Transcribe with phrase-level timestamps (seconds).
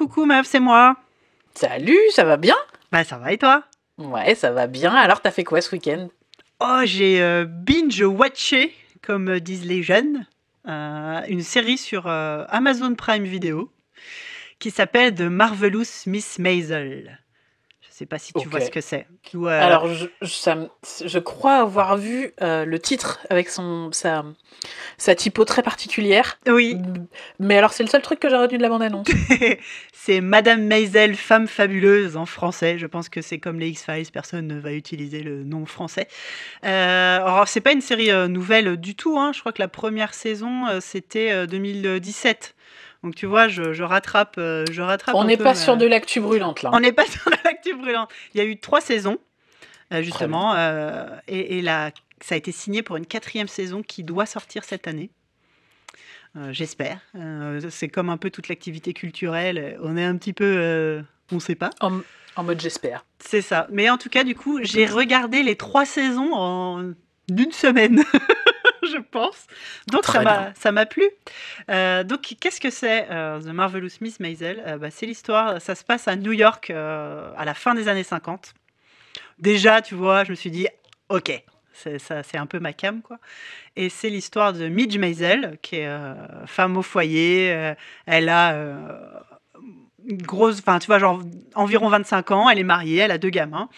[0.00, 0.96] coucou meuf, c'est moi.
[1.54, 2.56] Salut, ça va bien?
[2.90, 3.64] Bah ça va et toi?
[3.98, 4.94] Ouais, ça va bien.
[4.94, 6.08] Alors, t'as fait quoi ce week-end?
[6.58, 10.26] Oh, j'ai euh, binge-watché, comme euh, disent les jeunes,
[10.66, 13.70] euh, une série sur euh, Amazon Prime Video
[14.58, 17.18] qui s'appelle The Marvelous Miss Maisel.
[18.00, 19.06] Sais pas si tu vois ce que c'est.
[19.34, 20.56] Euh, Alors, je, ça
[21.22, 24.24] crois avoir vu euh, le titre avec son, sa,
[24.96, 26.38] sa typo très particulière.
[26.48, 26.78] oui,
[27.40, 29.06] Mais alors, c'est le seul truc que j'ai retenu de la bande-annonce.
[29.92, 32.78] c'est Madame Maisel, femme fabuleuse en français.
[32.78, 36.08] Je pense que c'est comme les X-Files, personne ne va utiliser le nom français.
[36.64, 39.18] Euh, alors, c'est pas une série nouvelle du tout.
[39.18, 39.32] hein.
[39.34, 42.54] Je crois que la première saison, c'était euh, 2017.
[43.02, 44.34] Donc, tu vois, je, je rattrape.
[44.38, 46.70] euh, je rattrape On n'est pas sur de l'actu brûlante, là.
[46.72, 48.10] On n'est pas sur l'actu brûlante.
[48.34, 49.18] Il y a eu trois saisons,
[49.92, 50.54] euh, justement.
[50.56, 54.64] euh, et et la- ça a été signé pour une quatrième saison qui doit sortir
[54.64, 55.10] cette année.
[56.36, 57.00] Euh, J'espère.
[57.16, 59.78] Euh, c'est comme un peu toute l'activité culturelle.
[59.82, 60.44] On est un petit peu.
[60.58, 61.00] euh,
[61.32, 61.70] on ne sait pas.
[61.80, 62.00] En,
[62.36, 63.04] en mode j'espère.
[63.18, 63.66] C'est ça.
[63.70, 66.92] Mais en tout cas, du coup, j'ai regardé les trois saisons en
[67.30, 68.02] une semaine.
[69.10, 69.46] Pense.
[69.90, 71.04] Donc ça Très ça m'a plu.
[71.70, 74.62] Euh, donc qu'est-ce que c'est euh, The Marvelous Miss Maisel?
[74.66, 75.60] Euh, bah, C'est l'histoire.
[75.60, 78.54] Ça se passe à New York à la fin des années 50.
[79.38, 80.68] Déjà, tu vois, je me suis dit
[81.08, 81.42] ok.
[81.72, 83.18] C'est ça, c'est un peu ma cam, quoi.
[83.76, 86.14] Et c'est l'histoire de Midge Maisel, qui est euh,
[86.46, 87.52] femme au foyer.
[87.52, 87.74] euh,
[88.06, 88.76] elle a euh,
[90.06, 91.22] une grosse, enfin, tu vois, genre
[91.54, 92.50] environ 25 ans.
[92.50, 93.68] Elle est mariée, elle a deux gamins.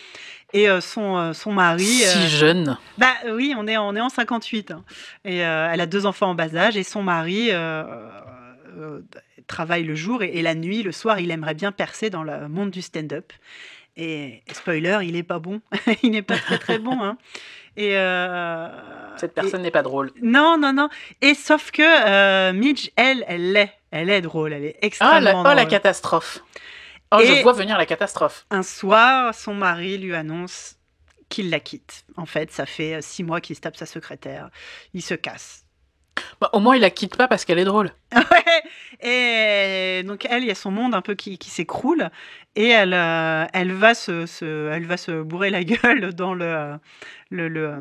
[0.54, 1.84] Et euh, son, euh, son mari.
[1.84, 2.78] Si euh, jeune.
[2.98, 4.70] bah oui, on est, on est en 58.
[4.72, 4.84] hein.
[5.24, 6.76] Et elle a deux enfants en bas âge.
[6.76, 7.50] Et son mari
[9.46, 12.48] travaille le jour et, et la nuit, le soir, il aimerait bien percer dans le
[12.48, 13.32] monde du stand-up.
[13.96, 15.60] Et, et spoiler, il n'est pas bon.
[16.02, 16.98] il n'est pas très très bon.
[17.02, 17.18] hein.
[17.76, 18.68] Et euh,
[19.16, 20.10] Cette et- personne n'est pas drôle.
[20.22, 20.88] non, non, non.
[21.20, 23.72] Et sauf que euh, Midge, elle, elle l'est.
[23.90, 24.52] Elle est drôle.
[24.54, 25.68] Elle est Ah, extrêmement la, oh, la drôle.
[25.68, 26.40] catastrophe.
[27.12, 28.46] Oh, Et- je vois venir la catastrophe.
[28.50, 30.76] Un soir, son mari lui annonce
[31.28, 32.04] qu'il la quitte.
[32.16, 34.50] En fait, ça fait euh, six mois qu'il se tape sa secrétaire.
[34.94, 35.64] Il se casse.
[36.40, 37.92] Bah, au moins, il la quitte pas parce qu'elle est drôle.
[38.14, 38.62] Ouais.
[39.04, 42.10] Et donc elle, il y a son monde un peu qui, qui s'écroule
[42.54, 46.76] et elle, euh, elle va se, se- elle va se bourrer la gueule dans le,
[47.30, 47.80] le, le,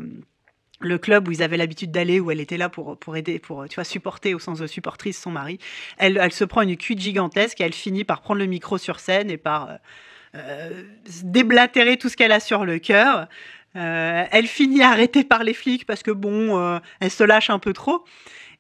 [0.82, 3.68] le club où ils avaient l'habitude d'aller, où elle était là pour, pour aider, pour
[3.68, 5.60] tu vois, supporter au sens de supportrice son mari.
[5.98, 9.00] Elle, elle se prend une cuite gigantesque et elle finit par prendre le micro sur
[9.00, 9.76] scène et par euh,
[10.36, 10.84] euh,
[11.24, 13.28] déblatérer tout ce qu'elle a sur le cœur.
[13.76, 17.74] Euh, elle finit arrêtée par les flics parce que bon, elle se lâche un peu
[17.74, 18.04] trop.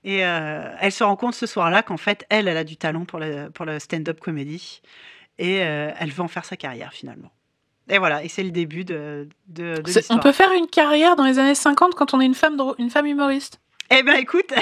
[0.03, 3.20] Et elle se rend compte ce soir-là qu'en fait, elle, elle a du talent pour
[3.20, 4.82] le, pour stand-up comédie.
[5.38, 7.32] Et elle veut en faire sa carrière finalement.
[7.90, 10.18] Et voilà, et c'est le début de, de, de l'histoire.
[10.18, 12.90] On peut faire une carrière dans les années 50 quand on est une femme, une
[12.90, 13.59] femme humoriste?
[13.90, 14.53] Eh ben écoute,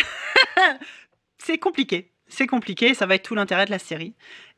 [1.38, 2.12] c'est compliqué.
[2.28, 4.14] C'est compliqué, ça va être tout l'intérêt de la série.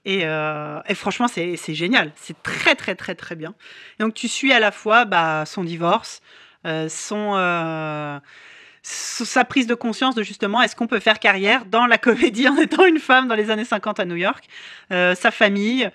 [0.05, 2.11] Et, euh, et franchement, c'est génial.
[2.15, 3.53] C'est très, très, très, très bien.
[3.99, 6.21] Et donc, tu suis à la fois bah, son divorce,
[6.65, 8.19] euh, son, euh,
[8.81, 12.57] sa prise de conscience de justement, est-ce qu'on peut faire carrière dans la comédie en
[12.57, 14.45] étant une femme dans les années 50 à New York,
[14.89, 15.89] sa famille.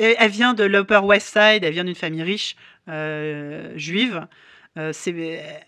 [0.00, 2.56] Elle vient de l'Upper West Side, elle vient d'une famille riche
[2.88, 4.26] euh, juive.
[4.78, 4.92] Euh,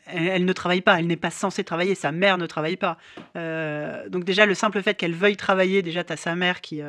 [0.07, 2.97] elle, ne travaille pas, elle n'est pas censée travailler, sa mère ne travaille pas.
[3.37, 6.81] Euh, donc déjà, le simple fait qu'elle veuille travailler, déjà, tu as sa mère qui,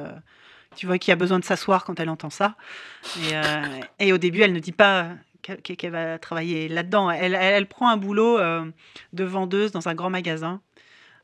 [0.75, 2.55] tu vois, qui a besoin de s'asseoir quand elle entend ça.
[3.99, 5.09] Et, au début, elle ne dit pas
[5.41, 7.11] qu'elle va travailler là-dedans.
[7.11, 10.61] Elle, prend un boulot de vendeuse dans un grand magasin.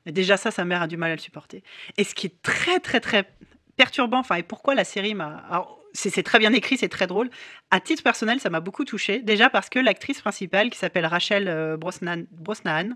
[0.06, 1.63] Déjà, ça, sa mère a du mal à le supporter.
[1.97, 3.31] Et ce qui est très, très, très
[3.78, 5.79] perturbant, enfin, et pourquoi la série m'a...
[5.94, 7.30] C'est très bien écrit, c'est très drôle.
[7.72, 9.20] À titre personnel, ça m'a beaucoup touché.
[9.20, 12.92] Déjà parce que l'actrice principale, qui s'appelle Rachel euh, Brosnan, Brosnahan,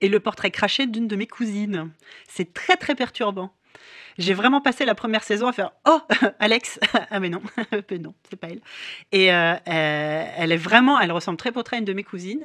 [0.00, 1.90] est le portrait craché d'une de mes cousines.
[2.28, 3.52] C'est très, très perturbant.
[4.18, 6.00] J'ai vraiment passé la première saison à faire Oh,
[6.40, 6.78] Alex
[7.10, 7.40] Ah, mais non,
[8.00, 8.60] non, c'est pas elle.
[9.12, 12.42] Et euh, euh, elle est vraiment, elle ressemble très peu à une de mes cousines.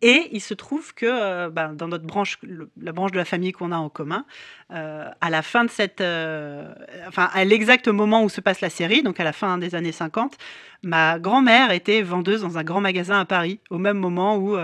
[0.00, 2.38] Et il se trouve que euh, ben, dans notre branche,
[2.80, 4.24] la branche de la famille qu'on a en commun,
[4.70, 6.00] à la fin de cette.
[6.00, 9.92] enfin, à l'exact moment où se passe la série, donc à la fin des années
[9.92, 10.36] 50,
[10.82, 14.56] ma grand-mère était vendeuse dans un grand magasin à Paris, au même moment où.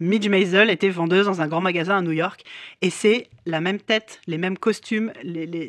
[0.00, 2.42] Midge Maisel était vendeuse dans un grand magasin à New York.
[2.82, 5.12] Et c'est la même tête, les mêmes costumes.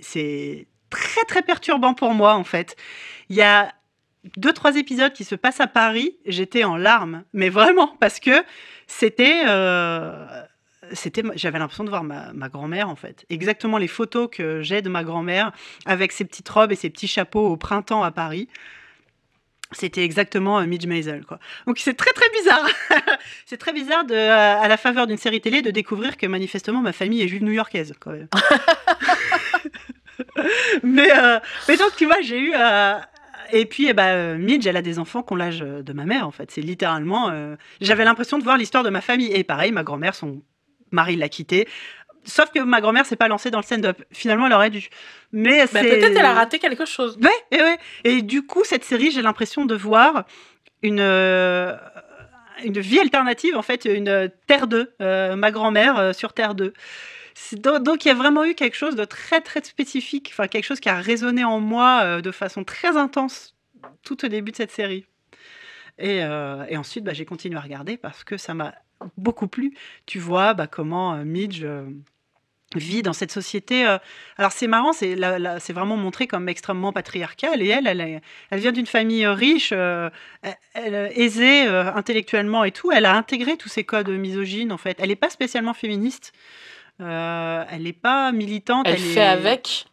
[0.02, 2.76] C'est très, très perturbant pour moi, en fait.
[3.30, 3.74] Il y a
[4.36, 6.18] deux, trois épisodes qui se passent à Paris.
[6.26, 7.24] J'étais en larmes.
[7.34, 8.44] Mais vraiment, parce que
[8.88, 9.44] c'était.
[9.48, 10.44] euh,
[11.36, 13.26] j'avais l'impression de voir ma grand-mère en fait.
[13.30, 15.52] Exactement les photos que j'ai de ma grand-mère
[15.86, 18.48] avec ses petites robes et ses petits chapeaux au printemps à Paris.
[19.74, 21.40] C'était exactement euh, Midge Maisel, quoi.
[21.66, 22.68] Donc c'est très très bizarre.
[23.46, 26.94] c'est très bizarre de, à la faveur d'une série télé de découvrir que manifestement ma
[26.94, 28.28] famille est juive new-yorkaise, quand même.
[30.84, 32.54] mais, euh, mais donc, tu vois, j'ai eu.
[32.56, 32.96] euh,
[33.52, 36.28] et puis, eh ben, Midge, elle a des enfants qui ont l'âge de ma mère,
[36.28, 36.52] en fait.
[36.52, 37.30] C'est littéralement.
[37.30, 39.32] euh, J'avais l'impression de voir l'histoire de ma famille.
[39.34, 40.42] Et pareil, ma grand-mère, son
[40.92, 41.68] mari l'a quittée.
[42.28, 44.02] Sauf que ma grand-mère s'est pas lancée dans le stand-up.
[44.12, 44.90] Finalement, elle aurait dû.
[45.32, 45.90] Mais Bah, c'est.
[45.90, 47.18] Peut-être elle a raté quelque chose.
[47.22, 47.78] Ouais, et ouais.
[48.04, 50.26] Et du coup, cette série, j'ai l'impression de voir
[50.84, 51.76] une, euh,
[52.64, 56.74] une vie alternative, en fait, une Terre 2, euh, ma grand-mère euh, sur Terre 2.
[57.34, 60.66] C'est Donc, il y a vraiment eu quelque chose de très, très spécifique, enfin, quelque
[60.66, 63.56] chose qui a résonné en moi euh, de façon très intense
[64.04, 65.06] tout au début de cette série.
[66.00, 68.74] Et, euh, et ensuite, bah, j'ai continué à regarder parce que ça m'a
[69.18, 69.76] beaucoup plu.
[70.08, 71.66] Tu vois bah, comment Midge
[72.76, 73.88] vit dans cette société.
[73.88, 73.98] euh,
[74.38, 75.16] alors c'est marrant, c'est
[75.60, 77.62] c'est vraiment montré comme extrêmement patriarcal.
[77.62, 80.10] Et elle, elle, vient d'une famille euh, riche, euh,
[80.74, 82.92] elle- aisée euh, intellectuellement et tout.
[82.92, 84.98] Elle a intégré tous ces codes misogynes en fait.
[85.00, 86.34] Elle n'est pas spécialement féministe.
[87.00, 88.88] Euh, elle n'est pas militante.
[88.88, 89.86] Elle, fait avec?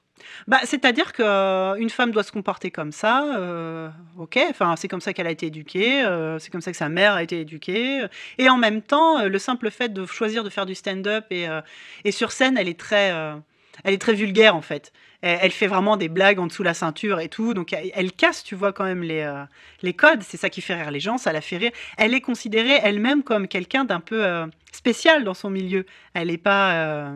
[0.46, 3.88] Bah, c'est-à-dire qu'une femme doit se comporter comme ça, euh,
[4.18, 6.88] ok, enfin, c'est comme ça qu'elle a été éduquée, euh, c'est comme ça que sa
[6.88, 8.04] mère a été éduquée,
[8.38, 11.48] et en même temps, euh, le simple fait de choisir de faire du stand-up et,
[11.48, 11.60] euh,
[12.04, 13.34] et sur scène, elle est très, euh,
[13.82, 14.92] elle est très vulgaire en fait.
[15.26, 18.54] Elle, fait vraiment des blagues en dessous la ceinture et tout, donc elle, casse, tu
[18.54, 19.42] vois, quand même les, euh,
[19.80, 21.72] les codes, c'est ça qui fait rire les gens, ça la fait rire.
[21.96, 25.86] Elle est considérée elle-même comme quelqu'un d'un peu euh, spécial dans son milieu.
[26.12, 27.08] Elle n'est pas...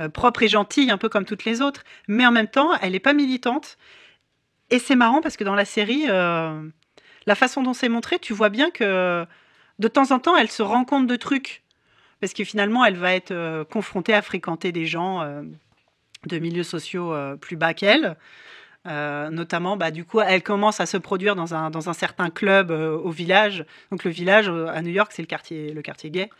[0.00, 2.92] euh, propre et gentille, un peu comme toutes les autres, mais en même temps, elle
[2.92, 3.76] n'est pas militante.
[4.70, 6.62] Et c'est marrant parce que dans la série, euh,
[7.26, 9.26] la façon dont c'est montré, tu vois bien que
[9.78, 11.62] de temps en temps, elle se rend compte de trucs.
[12.20, 15.24] Parce que finalement, elle va être euh, confrontée à fréquenter des gens
[16.26, 18.16] de milieux sociaux plus bas qu'elle.
[18.86, 22.70] Notamment, bah, du coup, elle commence à se produire dans un, dans un certain club
[22.70, 23.64] au village.
[23.90, 26.30] Donc, le village à New York, c'est le quartier, le quartier gay.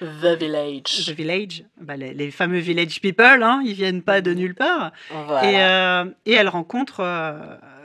[0.00, 1.06] The Village.
[1.06, 4.92] The Village, bah, les, les fameux Village People, hein, ils viennent pas de nulle part.
[5.10, 5.50] Voilà.
[5.50, 7.32] Et, euh, et elle rencontre euh,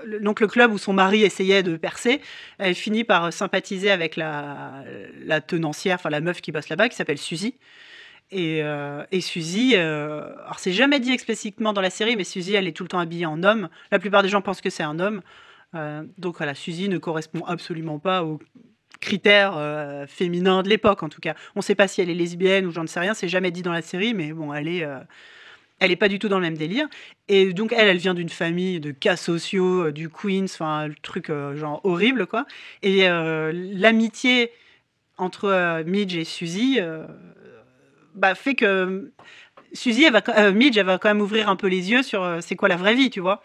[0.06, 2.20] le- donc le club où son mari essayait de percer.
[2.58, 4.84] Elle finit par sympathiser avec la,
[5.24, 7.56] la tenancière, enfin la meuf qui bosse là-bas, qui s'appelle Suzy.
[8.32, 12.54] Et, euh, et Suzy, euh, alors c'est jamais dit explicitement dans la série, mais Suzy,
[12.54, 13.70] elle est tout le temps habillée en homme.
[13.92, 15.22] La plupart des gens pensent que c'est un homme.
[15.76, 18.40] Euh, donc voilà, Suzy ne correspond absolument pas aux
[19.00, 21.36] critères euh, féminins de l'époque, en tout cas.
[21.56, 23.62] On ne sait pas si elle est lesbienne ou j'en sais rien, c'est jamais dit
[23.62, 25.00] dans la série, mais bon, elle est, euh,
[25.80, 26.88] elle pas du tout dans le même délire.
[27.28, 30.96] Et donc elle, elle vient d'une famille de cas sociaux, euh, du Queens, enfin le
[30.96, 32.46] truc genre horrible quoi.
[32.84, 34.52] Et l'amitié
[35.18, 36.80] entre Midge et Suzy
[38.16, 39.12] bah, fait que
[39.72, 42.56] Suzy, elle va, Midge, elle va quand même ouvrir un peu les yeux sur c'est
[42.56, 43.42] quoi la vraie vie, tu vois.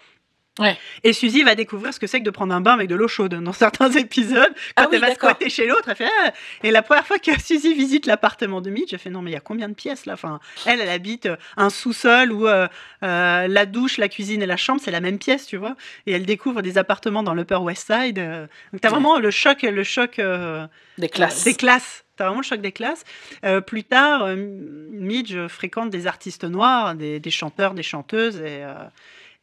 [0.61, 0.79] Ouais.
[1.03, 3.09] Et Suzy va découvrir ce que c'est que de prendre un bain avec de l'eau
[3.09, 4.53] chaude dans certains épisodes.
[4.77, 7.19] Quand Ah oui, elle va squatter chez l'autre, elle fait Ah Et la première fois
[7.19, 9.75] que Suzy visite l'appartement de Midge, elle fait Non, mais il y a combien de
[9.75, 10.13] pièces là?
[10.13, 12.69] Enfin, Elle, elle habite euh, un sous-sol où euh,
[13.03, 15.75] euh, la douche, la cuisine et la chambre, c'est la même pièce, tu vois?
[16.07, 18.15] Et elle découvre des appartements dans l'Upper West Side.
[18.17, 18.95] Donc, t'as Ouais.
[18.95, 20.67] vraiment le choc, le choc euh,
[20.99, 21.43] Des classes.
[21.43, 22.05] des classes.
[22.17, 23.03] T'as vraiment le choc des classes.
[23.45, 28.37] Euh, plus tard, euh, Midge fréquente des artistes noirs, des, des chanteurs, des chanteuses.
[28.37, 28.75] Et, euh,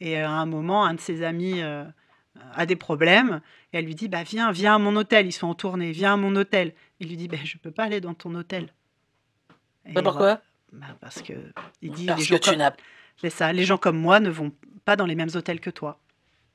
[0.01, 1.86] et à un moment, un de ses amis euh,
[2.56, 3.39] a des problèmes.
[3.71, 5.27] Et elle lui dit bah, Viens, viens à mon hôtel.
[5.27, 5.91] Ils sont en tournée.
[5.91, 6.74] Viens à mon hôtel.
[7.00, 8.74] Il lui dit bah, Je peux pas aller dans ton hôtel.
[9.86, 10.41] Et Bah, pourquoi.
[10.74, 11.34] Bah, Parce que
[11.84, 14.51] il dit les Parce que gens, tu comme, ça, les gens comme moi ne vont
[14.86, 16.00] pas dans les mêmes hôtels que toi.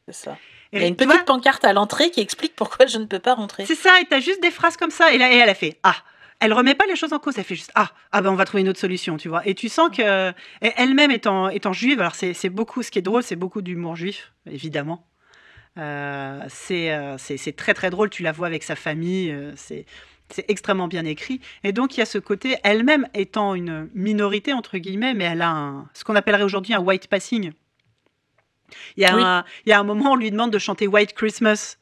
[0.07, 0.37] C'est ça.
[0.73, 2.99] Et Il y a une tu petite vois, pancarte à l'entrée qui explique pourquoi je
[2.99, 3.65] ne peux pas rentrer.
[3.65, 5.12] C'est ça, et t'as juste des phrases comme ça.
[5.12, 5.97] Et là, et elle a fait Ah
[6.40, 8.45] Elle remet pas les choses en cause, elle fait juste Ah Ah ben on va
[8.45, 9.47] trouver une autre solution, tu vois.
[9.47, 13.02] Et tu sens que et elle-même étant, étant juive, alors c'est beaucoup, ce qui est
[13.02, 15.07] drôle, c'est beaucoup d'humour juif, évidemment.
[15.78, 17.16] Euh, c'est euh,
[17.57, 19.87] très très drôle, tu la vois avec sa famille, euh, c'est.
[20.28, 21.40] C'est extrêmement bien écrit.
[21.62, 25.40] Et donc, il y a ce côté, elle-même étant une minorité, entre guillemets, mais elle
[25.40, 27.52] a un, ce qu'on appellerait aujourd'hui un white passing.
[28.97, 29.23] Il y, a Oui.
[29.23, 31.76] un, il y a un moment, on lui demande de chanter White Christmas.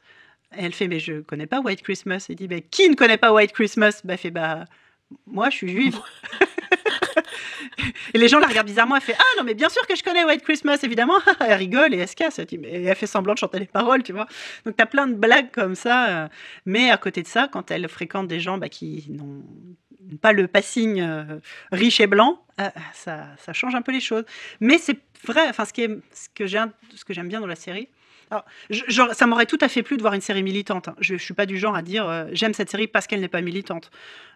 [0.59, 2.27] Elle fait, mais je connais pas White Christmas.
[2.29, 4.01] Elle dit, mais qui ne connaît pas White Christmas?
[4.05, 4.65] Bah, Elle fait, bah,
[5.27, 5.99] moi, je suis juive.
[8.15, 8.97] et les gens la regardent bizarrement.
[8.97, 11.19] Elle fait, ah non, mais bien sûr que je connais White Christmas, évidemment.
[11.41, 12.39] elle rigole et elle se casse.
[12.39, 14.27] Elle, dit, mais elle fait semblant de chanter les paroles, tu vois.
[14.65, 16.25] Donc, tu as plein de blagues comme ça.
[16.25, 16.29] euh,
[16.67, 19.43] Mais à côté de ça, quand elle fréquente des gens bah, qui n'ont
[20.21, 21.39] pas le passing euh,
[21.73, 24.25] riche et blanc, euh, ça, ça change un peu les choses.
[24.61, 26.63] Mais c'est vrai, enfin, ce, qui est, ce que j'ai-
[26.95, 27.89] ce que j'aime bien dans la série,
[28.31, 30.89] alors, je- ça m'aurait tout à fait plu de voir une série militante.
[30.89, 30.97] hein.
[31.01, 33.29] Je ne suis pas du genre à dire euh, j'aime cette série parce qu'elle n'est
[33.29, 33.91] pas militante.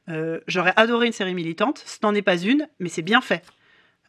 [0.09, 1.83] Euh, J'aurais adoré une série militante.
[1.87, 3.43] Ce n'en est pas une, mais c'est bien fait.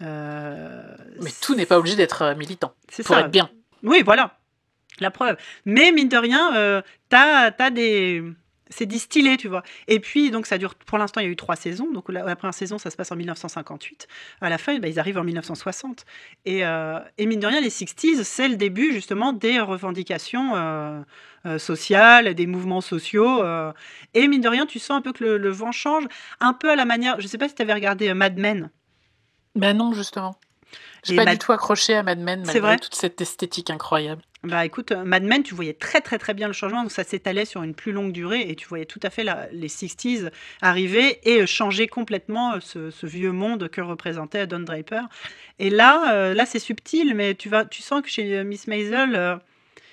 [0.01, 0.81] Euh,
[1.21, 3.21] Mais tout n'est pas obligé d'être militant c'est pour ça.
[3.21, 3.49] être bien.
[3.83, 4.37] Oui, voilà.
[4.99, 5.37] La preuve.
[5.65, 8.23] Mais mine de rien, t'as as des.
[8.69, 9.63] C'est distillé, tu vois.
[9.87, 11.91] Et puis, donc, ça dure, pour l'instant, il y a eu trois saisons.
[11.91, 14.07] Donc, la, première saison, ça se passe en 1958.
[14.41, 16.05] À la fin, bah, ils arrivent en 1960.
[16.45, 21.01] Et, euh, et, mine de rien, les 60s, c'est le début, justement, des revendications euh,
[21.45, 23.43] euh, sociales, des mouvements sociaux.
[24.13, 26.05] et mine de rien, tu sens un peu que le, vent change,
[26.39, 27.19] un peu à la manière.
[27.19, 28.69] Je sais pas si tu avais regardé Mad Men.
[29.55, 30.35] Ben non, justement.
[31.03, 34.21] J'ai pas du tout accroché à Mad Men, malgré vrai toute cette esthétique incroyable.
[34.43, 37.03] Bah écoute, euh, Mad Men, tu voyais très très très bien le changement, donc ça
[37.03, 41.19] s'étalait sur une plus longue durée et tu voyais tout à fait les 60s arriver
[41.29, 45.03] et euh, changer complètement euh, ce, vieux monde que représentait Don Draper.
[45.57, 49.39] Et là, là c'est subtil, mais tu, vas, tu sens que chez Miss Maisel,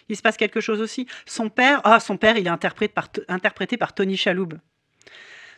[0.09, 1.06] il se passe quelque chose aussi.
[1.25, 4.54] Son père, ah, son père, il est interprété par, interprété par Tony Chaloub.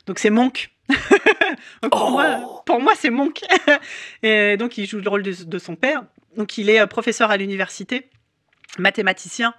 [0.06, 0.70] Donc c'est Monk.
[1.90, 3.42] pour, moi, oh pour moi, c'est Monk.
[4.22, 6.04] et donc il joue le rôle de, de son père.
[6.36, 8.08] Donc il est professeur à l'université
[8.78, 9.54] mathématicien.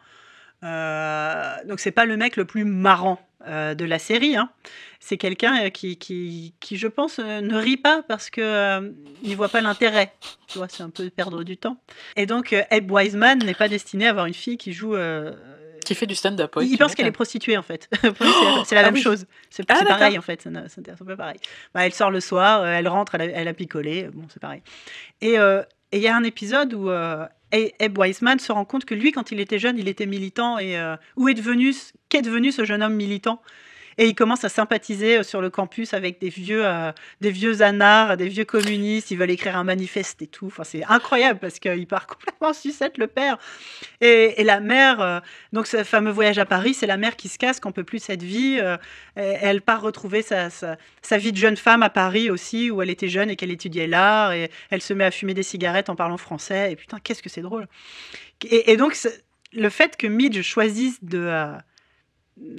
[0.64, 4.36] Euh, donc c'est pas le mec le plus marrant euh, de la série.
[4.36, 4.50] Hein.
[5.00, 9.50] C'est quelqu'un euh, qui, qui, qui, je pense, ne rit pas parce que il voit
[9.50, 10.14] pas l'intérêt.
[10.48, 11.78] Tu vois, c'est un peu perdre du temps.
[12.16, 14.96] Et donc Ebb Wiseman n'est pas destiné à avoir une fille qui joue.
[15.90, 16.56] Qui fait du stand-up.
[16.62, 17.90] il pense qu'elle est prostituée en fait.
[18.66, 19.26] c'est la ah même chose.
[19.50, 20.48] C'est ah, pareil en fait.
[20.68, 21.40] C'est un peu pareil.
[21.74, 24.10] Bah, elle sort le soir, elle rentre, elle a, elle a picolé.
[24.14, 24.62] Bon, c'est pareil.
[25.22, 25.36] Et
[25.92, 26.90] il y a un épisode où
[27.52, 30.60] et Eb Weisman se rend compte que lui, quand il était jeune, il était militant.
[30.60, 31.74] Et euh, où est devenu,
[32.10, 33.42] qu'est devenu ce jeune homme militant
[34.00, 37.62] et il commence à sympathiser euh, sur le campus avec des vieux, euh, des vieux
[37.62, 39.12] anards, des vieux communistes.
[39.12, 40.46] Ils veulent écrire un manifeste et tout.
[40.46, 43.38] Enfin, c'est incroyable parce qu'il part complètement sucette, le père.
[44.00, 45.20] Et, la mère, euh,
[45.52, 48.00] donc ce fameux voyage à Paris, c'est la mère qui se casse, qu'on peut plus
[48.00, 48.62] cette vie.
[49.16, 53.10] elle part retrouver sa, sa, vie de jeune femme à Paris aussi, où elle était
[53.10, 54.32] jeune et qu'elle étudiait l'art.
[54.32, 56.72] Et elle se met à fumer des cigarettes en parlant français.
[56.72, 57.68] Et putain, qu'est-ce que c'est drôle.
[58.50, 58.98] Et, et donc,
[59.52, 61.58] le fait que Midge choisisse de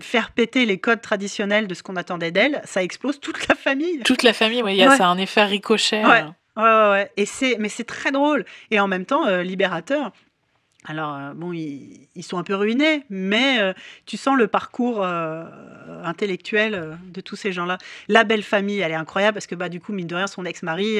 [0.00, 4.00] faire péter les codes traditionnels de ce qu'on attendait d'elle, ça explose toute la famille.
[4.00, 6.04] Toute la famille, oui, y a, ça a un effet ricochet.
[6.04, 6.24] Ouais,
[6.56, 6.90] ouais, ouais.
[6.90, 7.10] ouais.
[7.16, 8.44] Et c'est, mais c'est très drôle.
[8.70, 10.12] Et en même temps, euh, libérateur.
[10.86, 13.74] Alors, euh, bon, ils, ils, sont un peu ruinés, mais euh,
[14.06, 17.76] tu sens le parcours intellectuel de tous ces gens-là.
[18.08, 20.46] La belle famille, elle est incroyable parce que, bah, du coup, mine de rien, son
[20.46, 20.98] ex-mari,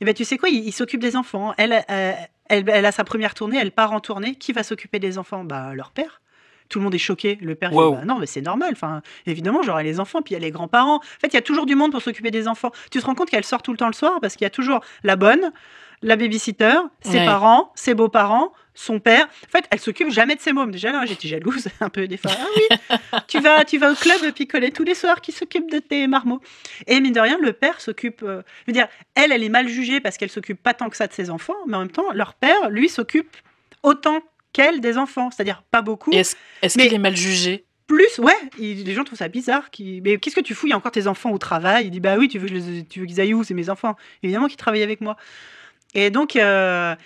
[0.00, 1.54] et ben, tu sais quoi, il, s'occupe des enfants.
[1.58, 4.36] Elle, elle, elle, a sa première tournée, elle part en tournée.
[4.36, 5.42] Qui va s'occuper des enfants?
[5.42, 6.20] Bah, leur père.
[6.68, 7.38] Tout le monde est choqué.
[7.40, 8.70] Le père dit bah, non, mais c'est normal.
[8.72, 10.96] Enfin, évidemment, j'aurai les enfants, puis il y a les grands-parents.
[10.96, 12.70] En fait, il y a toujours du monde pour s'occuper des enfants.
[12.90, 14.50] Tu te rends compte qu'elle sort tout le temps le soir parce qu'il y a
[14.50, 15.52] toujours la bonne,
[16.02, 19.24] la babysitter, ses parents, ses beaux-parents, son père.
[19.24, 20.70] En fait, elle s'occupe jamais de ses mômes.
[20.70, 22.30] Déjà là, j'étais jalouse un peu des fois.
[22.34, 22.76] Ah oui,
[23.26, 26.40] tu vas, tu vas au club picoler tous les soirs, qui s'occupe de tes marmots.
[26.86, 28.22] Et mine de rien, le père s'occupe.
[28.22, 30.96] Euh, je veux dire, elle, elle est mal jugée parce qu'elle s'occupe pas tant que
[30.96, 33.36] ça de ses enfants, mais en même temps, leur père, lui, s'occupe
[33.82, 34.20] autant
[34.56, 36.12] qu'elle des enfants, c'est-à-dire pas beaucoup.
[36.12, 36.34] Est-ce
[36.78, 37.66] qu'il est mal jugé?
[37.86, 39.70] plus, ouais, les gens trouvent ça bizarre.
[39.70, 40.00] Qui...
[40.02, 41.86] Mais qu'est-ce que tu fous Il y a encore tes enfants au travail?
[41.86, 43.44] Il dit Bah oui, tu veux, tu veux qu'ils aillent où?
[43.44, 43.94] C'est mes enfants.
[44.24, 45.16] Évidemment qu'ils travaillent avec moi.
[45.94, 46.96] Et donc, euh,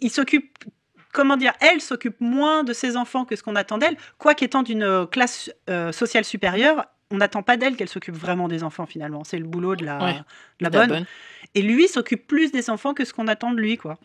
[0.00, 0.64] il s'occupe,
[1.12, 3.96] comment dire, elle s'occupe moins de ses enfants que ce qu'on attend d'elle.
[4.18, 8.64] Quoi qu'étant d'une classe euh, sociale supérieure, on n'attend pas d'elle qu'elle s'occupe vraiment des
[8.64, 9.22] enfants finalement.
[9.22, 10.24] C'est le boulot de la,
[10.58, 11.06] la, bonne.
[11.54, 13.98] Et lui s'occupe plus des enfants que ce qu'on attend de lui, quoi.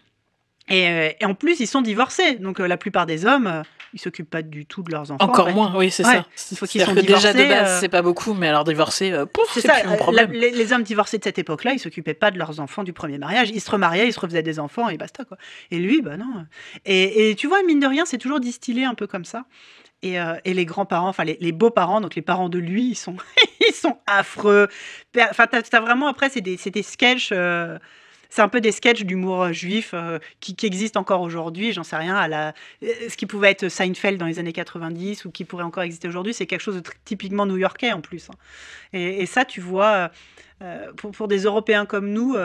[0.72, 2.36] Euh, et, en plus, ils sont divorcés.
[2.36, 5.12] Donc, euh, la plupart des hommes, ils euh, ils s'occupent pas du tout de leurs
[5.12, 5.26] enfants.
[5.26, 6.26] Encore moins, oui, c'est ça.
[6.52, 7.34] Il faut qu'ils sont divorcés.
[7.34, 10.32] Déjà de base, c'est pas beaucoup, mais alors divorcés, pouf, c'est plus un problème.
[10.32, 13.50] les, hommes divorcés de cette époque-là, ils s'occupaient pas de leurs enfants du premier mariage.
[13.50, 15.38] Ils se remariaient, ils se refaisaient des enfants et basta quoi.
[15.72, 16.46] Et lui, bah non.
[16.86, 19.46] Et, tu vois, mine de rien, c'est toujours distillé un peu comme ça.
[20.04, 23.16] Et, et, les grands-parents, enfin les, beaux-parents, donc les parents de lui, ils sont,
[23.68, 24.68] ils sont affreux.
[25.18, 27.34] Enfin, t'as as vraiment après, c'est des, des sketchs
[28.30, 31.96] c'est un peu des sketchs d'humour euh, juif euh, qui, existent encore aujourd'hui, j'en sais
[31.96, 35.46] rien, à la, euh, ce qui pouvait être Seinfeld dans les années 90 ou qui
[35.46, 38.30] pourrait encore exister aujourd'hui, c'est quelque chose de typiquement new-yorkais en plus.
[38.30, 38.36] Hein.
[38.94, 40.10] Et, ça, tu vois,
[40.98, 42.36] pour, pour, des Européens comme nous,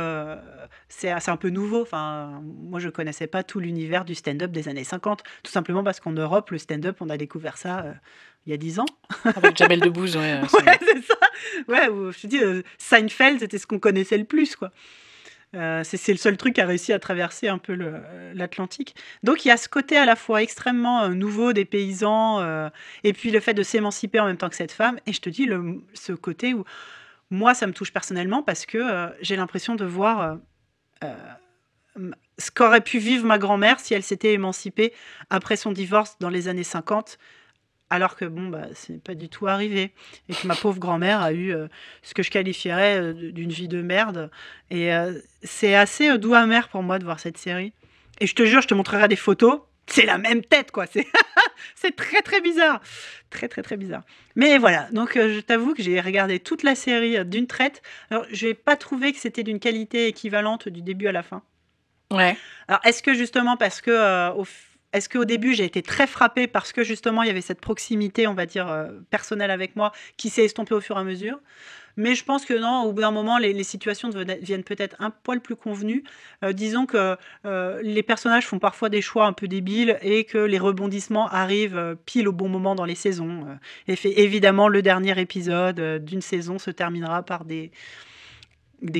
[0.88, 1.80] c'est un peu nouveau.
[1.80, 5.82] Enfin, moi, je ne connaissais pas tout l'univers du stand-up des années 50, tout simplement
[5.82, 7.94] parce qu'en Europe, le stand-up, on a découvert ça
[8.46, 8.86] il y a 10 ans.
[9.24, 10.40] Avec Jamel Debbouze, ouais.
[10.42, 11.18] ouais, c'est ça.
[11.66, 12.40] Ouais, je te dis,
[12.76, 14.70] Seinfeld, c'était ce qu'on connaissait le plus, quoi.
[15.54, 17.78] Euh, c'est le seul truc qui a réussi à traverser un peu
[18.34, 18.94] l'Atlantique.
[19.22, 22.68] Donc il y a ce côté à la fois extrêmement euh, nouveau des paysans euh,
[23.04, 24.98] et puis le fait de s'émanciper en même temps que cette femme.
[25.06, 25.48] Et je te dis
[25.94, 26.64] ce côté où
[27.30, 30.38] moi ça me touche personnellement parce que j'ai l'impression de voir
[32.38, 34.92] ce qu'aurait pu vivre ma grand-mère si elle s'était émancipée
[35.30, 37.18] après son divorce dans les années 50
[37.94, 39.92] alors que bon, bah, c'est pas du tout arrivé.
[40.28, 41.68] Et que ma pauvre grand-mère a eu euh,
[42.02, 44.30] ce que je qualifierais euh, d'une vie de merde.
[44.70, 47.72] Et euh, c'est assez doux amer pour moi de voir cette série.
[48.20, 49.60] Et je te jure, je te montrerai des photos.
[49.86, 50.86] C'est la même tête, quoi.
[50.86, 51.06] C'est
[51.74, 52.80] c'est très très bizarre.
[53.30, 54.02] Très très très bizarre.
[54.34, 57.82] Mais voilà, donc je t'avoue que j'ai regardé toute la série d'une traite.
[58.10, 61.42] Alors, je n'ai pas trouvé que c'était d'une qualité équivalente du début à la fin.
[62.10, 62.36] Ouais.
[62.68, 64.44] Alors, est-ce que justement parce que au
[64.94, 68.26] est-ce qu'au début j'ai été très frappée parce que justement il y avait cette proximité,
[68.28, 71.38] on va dire euh, personnelle avec moi, qui s'est estompée au fur et à mesure.
[71.96, 75.10] Mais je pense que non, au bout d'un moment, les, situations devenaient- viennent peut-être un
[75.10, 76.02] poil plus convenues.
[76.42, 80.38] Euh, disons que euh, les personnages font parfois des choix un peu débiles et que
[80.38, 83.46] les rebondissements arrivent pile au bon moment dans les saisons.
[83.86, 87.70] Et fait, évidemment, le dernier épisode d'une saison se terminera par des,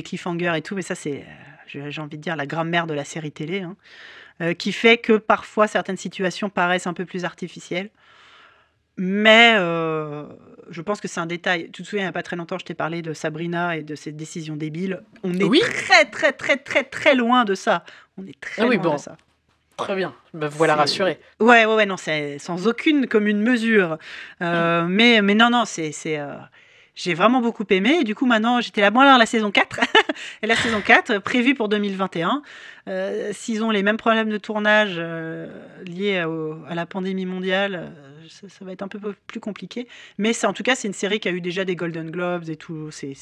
[0.03, 1.25] cliffhangers et tout, mais ça c'est,
[1.67, 3.75] j'ai j'ai envie de dire, la grammaire de la série télé, hein,
[4.41, 7.89] euh, qui fait que parfois certaines situations paraissent un peu plus artificielles.
[8.97, 10.23] Mais euh,
[10.69, 11.69] je pense que c'est un détail.
[11.71, 13.83] Tu te souviens, il n'y a pas très longtemps, je t'ai parlé de Sabrina et
[13.83, 15.01] de ses décisions débiles.
[15.23, 15.59] On est Oui.
[15.59, 17.83] très, très, très, très, très loin de ça.
[18.17, 18.93] On est très Ah oui, loin bon.
[18.95, 19.17] de ça.
[19.75, 20.15] Très bien.
[20.33, 21.19] Me voilà C'est- rassuré.
[21.41, 23.97] Ouais, ouais, ouais, non, c'est sans aucune commune mesure.
[24.41, 25.91] Euh, mais, mais non, non, c'est.
[25.91, 26.17] c'est,
[26.95, 27.97] j'ai vraiment beaucoup aimé.
[28.01, 29.81] Et du coup, maintenant, j'étais là, bon, alors la saison 4.
[30.41, 32.41] et la saison 4, euh, prévue pour 2021.
[32.87, 35.47] Euh, S'ils ont les mêmes problèmes de tournage euh,
[35.85, 37.75] liés à la pandémie mondiale,
[38.23, 39.87] euh, ça, va être un peu plus compliqué.
[40.17, 42.55] Mais en tout cas, c'est une série qui a eu déjà des Golden Globes et
[42.55, 42.89] tout.
[42.91, 43.13] C'est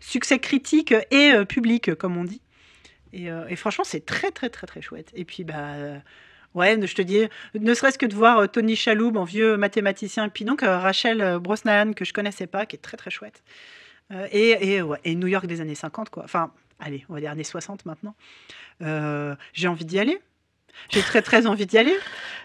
[0.00, 2.42] succès critique et public, comme on dit.
[3.12, 5.10] Et, et franchement, c'est très, très, très, très chouette.
[5.14, 6.02] Et puis, bah.
[6.58, 10.26] Ouais, je te dis, ne serait-ce que de voir euh, Tony Chaloub en vieux mathématicien,
[10.26, 13.10] et puis donc euh, Rachel euh, Brosnahan, que je connaissais pas, qui est très très
[13.10, 13.42] chouette.
[14.32, 16.24] Et, et, ouais, et New York des années 50, quoi.
[16.24, 16.50] Enfin,
[16.80, 18.14] allez, on va dire années 60 maintenant.
[18.82, 20.18] Euh, j'ai envie d'y aller.
[20.90, 21.94] J'ai très très envie d'y aller.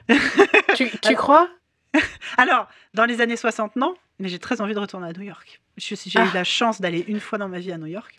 [0.75, 1.47] tu tu crois?
[2.37, 5.61] Alors, dans les années 60, non, mais j'ai très envie de retourner à New York.
[5.77, 6.25] J'ai Ah.
[6.25, 8.13] eu la chance d'aller une fois dans ma vie à New York,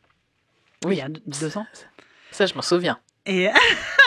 [0.87, 0.95] Oui.
[0.97, 1.67] il y a deux- deux ans.
[2.31, 2.99] Ça, je m'en souviens.
[3.27, 3.49] Et,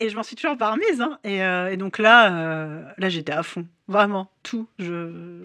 [0.00, 1.00] et je m'en suis toujours pas remise.
[1.00, 1.18] hein.
[1.24, 3.66] Et, euh, et donc là, euh, là j'étais à fond.
[3.88, 4.68] Vraiment, tout.
[4.78, 5.42] Je...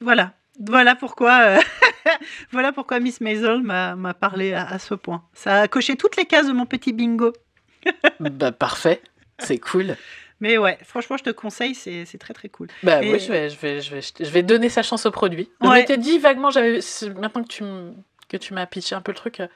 [0.00, 0.32] Voilà.
[0.62, 1.58] Voilà pourquoi, euh,
[2.52, 5.22] voilà pourquoi Miss Maisel m'a parlé à, à ce point.
[5.32, 7.32] Ça a coché toutes les cases de mon petit bingo.
[8.20, 9.00] bah parfait.
[9.38, 9.96] C'est cool.
[10.42, 12.68] Mais ouais, franchement, je te conseille, c'est très très cool.
[12.82, 15.10] Bah Et- oui, je vais, je vais, je vais, je vais donner sa chance au
[15.10, 15.50] produit.
[15.62, 15.80] Je Ouais.
[15.80, 17.94] m'étais dit vaguement, maintenant que tu m-
[18.30, 19.46] que tu m'as pitché un peu le truc, euh,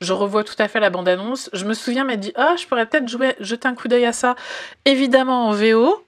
[0.00, 1.50] je revois tout à fait la bande-annonce.
[1.52, 4.12] Je me souviens m'être dit, ah, je pourrais peut-être jouer, jeter un coup d'œil à
[4.12, 4.34] ça,
[4.84, 6.04] évidemment en VO.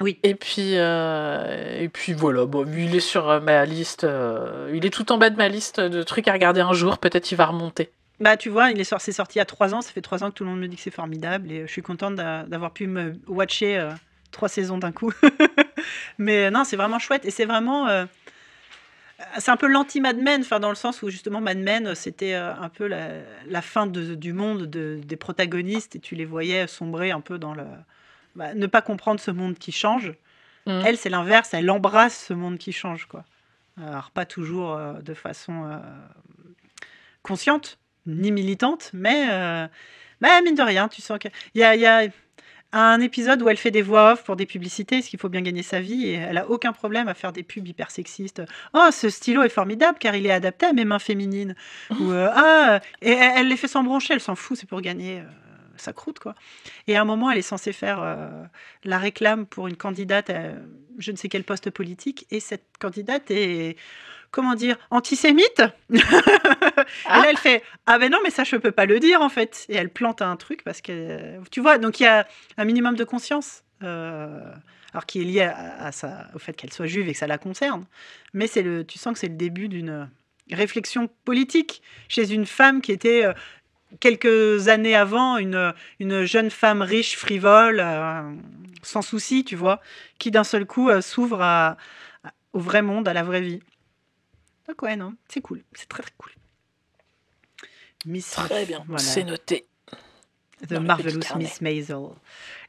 [0.00, 0.18] Oui.
[0.22, 4.84] Et puis, euh, et puis voilà, bon, il est sur euh, ma liste, euh, il
[4.86, 7.36] est tout en bas de ma liste de trucs à regarder un jour, peut-être il
[7.36, 7.90] va remonter.
[8.20, 9.80] Bah, tu vois, il est sorti, c'est sorti il y a trois ans.
[9.80, 11.50] Ça fait trois ans que tout le monde me dit que c'est formidable.
[11.50, 13.90] Et je suis contente d'a- d'avoir pu me watcher euh,
[14.30, 15.12] trois saisons d'un coup.
[16.18, 17.24] Mais non, c'est vraiment chouette.
[17.24, 17.88] Et c'est vraiment.
[19.38, 22.54] C'est un peu l'anti-Mad Men, enfin, dans le sens où justement Mad Men, c'était euh,
[22.54, 23.08] un peu la,
[23.46, 27.38] la fin de- du monde de- des protagonistes et tu les voyais sombrer un peu
[27.38, 27.64] dans le.
[28.34, 30.12] bah, ne pas comprendre ce monde qui change.
[30.66, 30.82] Mhm.
[30.86, 33.24] Elle, c'est l'inverse, elle embrasse ce monde qui change, quoi.
[33.84, 35.78] Alors, pas toujours euh, de façon euh,
[37.22, 39.66] consciente, ni militante, mais, euh,
[40.20, 42.04] bah, mine de rien, tu sens qu'il y a, il y a
[42.72, 45.42] un épisode où elle fait des voix off pour des publicités, parce qu'il faut bien
[45.42, 48.42] gagner sa vie, et elle a aucun problème à faire des pubs hyper sexistes.
[48.72, 51.54] Oh, ce stylo est formidable car il est adapté à mes mains féminines.
[52.00, 55.20] Euh, ah, et elle, elle les fait sans broncher, elle s'en fout, c'est pour gagner
[55.20, 55.22] euh,
[55.82, 56.34] sa croûte, quoi.
[56.86, 58.28] Et à un moment, elle est censée faire euh,
[58.84, 60.52] la réclame pour une candidate à
[60.98, 63.76] je ne sais quel poste politique, et cette candidate est,
[64.30, 65.62] comment dire, antisémite.
[67.26, 69.66] Elle fait Ah ben non, mais ça, je peux pas le dire, en fait.
[69.68, 71.40] Et elle plante un truc parce que.
[71.50, 73.62] Tu vois, donc il y a un minimum de conscience.
[73.82, 74.40] euh,
[74.92, 77.38] alors qui est lié à, sa- au fait qu'elle soit juive et que ça la
[77.38, 77.86] concerne.
[78.34, 80.10] Mais c'est le, tu sens que c'est le début d'une
[80.50, 83.32] réflexion politique chez une femme qui était euh,
[84.00, 88.32] quelques années avant une, une jeune femme riche, frivole, euh,
[88.82, 89.80] sans souci, tu vois,
[90.18, 91.76] qui d'un seul coup euh, s'ouvre à-
[92.24, 93.60] à- au vrai monde, à la vraie vie.
[94.68, 96.32] Donc ouais, non, c'est cool, c'est très très cool.
[98.06, 99.02] Miss Très bien, voilà.
[99.02, 99.66] c'est noté.
[100.68, 101.22] The Marvelous.
[101.36, 101.98] Miss Maisel.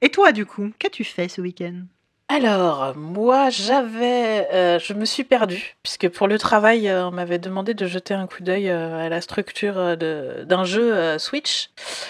[0.01, 1.83] Et toi, du coup, qu'as-tu fait ce week-end?
[2.29, 7.37] Alors, moi, j'avais, euh, je me suis perdue, puisque pour le travail, euh, on m'avait
[7.37, 11.69] demandé de jeter un coup d'œil euh, à la structure d'un jeu Switch.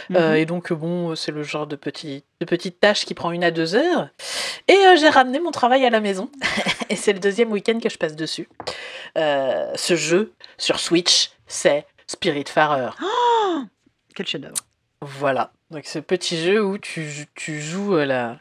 [0.09, 0.35] Mhm.
[0.35, 3.51] et donc, bon, c'est le genre de, petit, de petite tâche qui prend une à
[3.51, 4.09] deux heures.
[4.67, 6.29] Et j'ai ramené mon travail à la maison.
[6.89, 8.47] et c'est le deuxième week-end que je passe dessus.
[9.15, 12.91] Ce jeu sur Switch, c'est Spiritfarer.
[14.15, 14.55] Quel chef-d'œuvre.
[15.01, 18.37] Voilà, donc ce petit jeu où tu, tu joues la,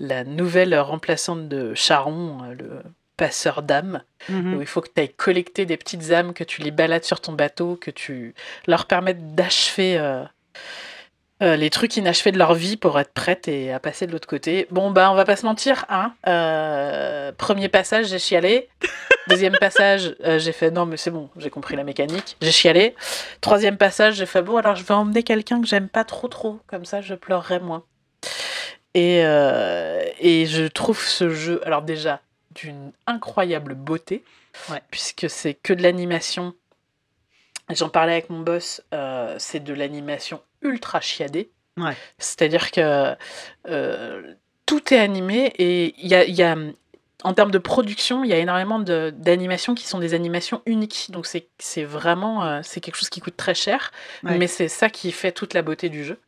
[0.00, 2.70] la nouvelle remplaçante de Charon, euh, le
[3.16, 4.54] passeur d'âmes, Mhm.
[4.54, 7.20] où il faut que tu ailles collecter des petites âmes, que tu les balades sur
[7.20, 8.34] ton bateau, que tu
[8.68, 10.22] leur permettes d'achever euh,
[11.42, 14.28] euh, les trucs inachevés de leur vie pour être prête et à passer de l'autre
[14.28, 14.66] côté.
[14.70, 16.12] Bon, bah, on va pas se mentir, hein.
[16.28, 18.68] Euh, premier passage, j'ai chialé.
[19.28, 22.36] Deuxième passage, j'ai fait non, mais c'est bon, j'ai compris la mécanique.
[22.40, 22.94] J'ai chialé.
[23.40, 26.60] Troisième passage, j'ai fait bon, alors je vais emmener quelqu'un que j'aime pas trop, trop.
[26.66, 27.82] Comme ça, je pleurerai moins.
[28.94, 32.20] Et, et je trouve ce jeu, alors déjà,
[32.54, 34.24] d'une incroyable beauté,
[34.90, 36.54] puisque c'est que de l'animation.
[37.70, 38.82] J'en parlais avec mon boss,
[39.38, 41.50] c'est de l'animation ultra chiadé.
[42.18, 43.16] C'est-à-dire que
[43.68, 44.34] euh,
[44.66, 46.56] tout est animé et il y a,
[47.24, 51.08] en termes de production, il y a énormément d'animations qui sont des animations uniques.
[51.10, 53.90] Donc c'est vraiment euh, c'est quelque chose qui coûte très cher,
[54.22, 56.18] mais c'est ça qui fait toute la beauté du jeu.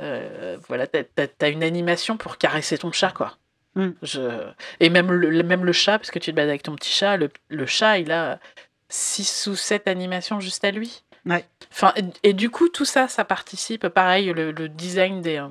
[0.00, 1.02] Euh, voilà, t'as
[1.40, 3.36] as, une animation pour caresser ton chat, quoi.
[3.74, 3.90] Mm.
[4.02, 4.48] Je...
[4.80, 7.16] Et même le, même le chat, parce que tu te balades avec ton petit chat,
[7.16, 8.40] le, le chat, il a
[8.88, 11.02] 6 ou 7 animations juste à lui.
[11.70, 13.88] Enfin, et, du coup, tout ça, ça participe.
[13.88, 15.48] Pareil, le, design des, euh,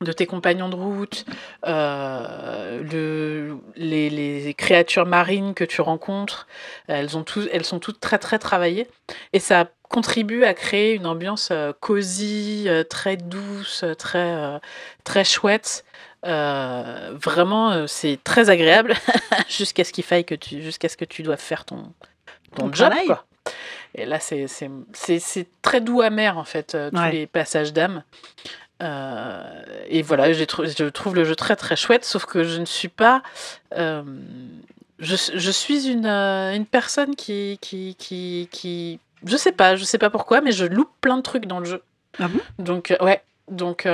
[0.00, 1.24] de tes compagnons de route,
[1.66, 6.46] euh, le, les, les, créatures marines que tu rencontres,
[6.88, 8.88] elles, ont tout, elles sont toutes très très travaillées.
[9.32, 14.60] Et ça contribue à créer une ambiance euh, cosy, très douce, très,
[15.04, 15.84] très chouette.
[16.22, 18.94] vraiment, c'est très agréable
[19.48, 21.92] jusqu'à ce qu'il faille que tu, jusqu'à ce que tu doives faire ton,
[22.54, 22.92] ton, job.
[23.06, 23.26] Quoi.
[23.94, 24.46] Et là, c'est
[25.62, 28.04] très doux amer, en fait, euh, tous les passages d'âme.
[28.82, 29.59] Euh,
[29.90, 33.22] et voilà, je trouve le jeu très très chouette, sauf que je ne suis pas.
[33.76, 34.02] Euh,
[34.98, 39.98] je, je, suis une, une personne qui, qui, qui, qui, Je sais pas, je sais
[39.98, 41.82] pas pourquoi, mais je loupe plein de trucs dans le jeu.
[42.18, 42.40] Ah bon?
[42.58, 43.22] Donc, ouais.
[43.48, 43.88] Donc,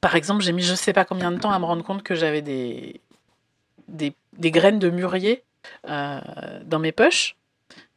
[0.00, 2.14] par exemple, j'ai mis je sais pas combien de temps à me rendre compte que
[2.14, 3.00] j'avais des,
[3.88, 5.44] des, des, graines de mûrier
[5.84, 7.36] dans mes poches.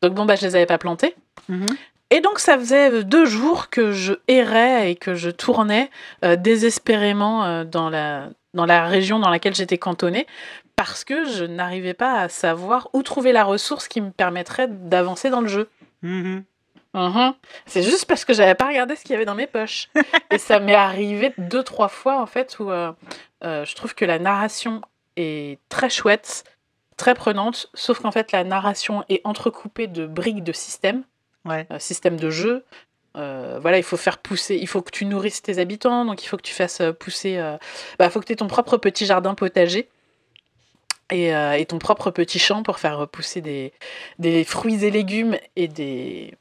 [0.02, 1.16] Donc bon, bah, je les avais pas plantées.
[1.50, 1.76] Mhm.
[2.14, 5.90] Et donc ça faisait deux jours que je errais et que je tournais
[6.24, 10.28] euh, désespérément euh, dans, la, dans la région dans laquelle j'étais cantonnée
[10.76, 15.32] parce que je n'arrivais pas à savoir où trouver la ressource qui me permettrait d'avancer
[15.32, 15.70] dans le jeu.
[16.04, 16.44] Mhm.
[16.94, 17.34] Mhm.
[17.66, 19.90] C'est juste parce que j'avais pas regardé ce qu'il y avait dans mes poches.
[20.30, 22.94] et ça m'est arrivé deux, trois fois en fait où euh,
[23.42, 24.82] je trouve que la narration
[25.16, 26.44] est très chouette
[26.96, 31.04] très prenante, sauf qu'en fait la narration est entrecoupée de briques de système,
[31.46, 31.68] ouais.
[31.72, 32.64] Euh, système de jeu.
[33.16, 36.28] Euh, voilà, il faut faire pousser, il faut que tu nourrisses tes habitants, donc il
[36.28, 37.38] faut que tu fasses euh, pousser.
[38.00, 39.88] bah, faut que tu aies ton propre petit jardin potager.
[41.12, 43.72] Et, et, ton propre petit champ pour faire pousser des,
[44.18, 46.34] des fruits et légumes et des,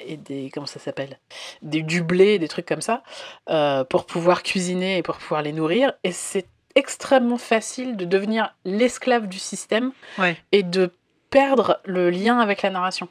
[0.00, 1.20] et des comment ça s'appelle?
[1.62, 3.04] Des du blé des trucs comme ça
[3.88, 9.28] pour pouvoir cuisiner et pour pouvoir les nourrir et c'est extrêmement facile de devenir l'esclave
[9.28, 9.92] du système
[10.50, 10.90] et de
[11.30, 13.08] perdre le lien avec la narration.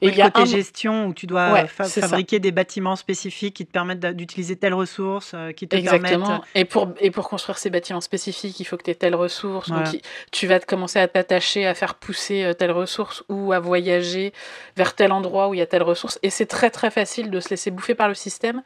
[0.00, 3.72] Et il y a côté gestion où tu dois fabriquer des bâtiments spécifiques qui te
[3.72, 6.26] permettent d'utiliser telle ressource, euh, qui te Exactement.
[6.26, 6.42] Permettent...
[6.54, 9.70] Et pour, et pour construire ces bâtiments spécifiques, il faut que tu aies telle ressource.
[9.70, 13.60] Donc tu vas te commencer à t'attacher à faire pousser euh, telle ressource ou à
[13.60, 14.32] voyager
[14.76, 16.18] vers tel endroit où il y a telle ressource.
[16.22, 18.62] Et c'est très très facile de se laisser bouffer par le système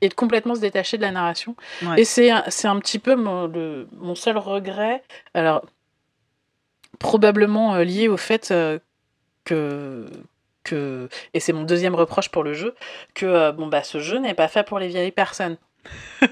[0.00, 1.56] et de complètement se détacher de la narration.
[1.96, 5.02] Et c'est un, un petit peu mon, le, mon seul regret.
[5.34, 5.64] Alors,
[6.98, 8.78] probablement euh, lié au fait euh,
[9.44, 10.06] que,
[10.64, 11.08] que.
[11.34, 12.74] Et c'est mon deuxième reproche pour le jeu,
[13.14, 15.56] que euh, bon, bah, ce jeu n'est pas fait pour les vieilles personnes.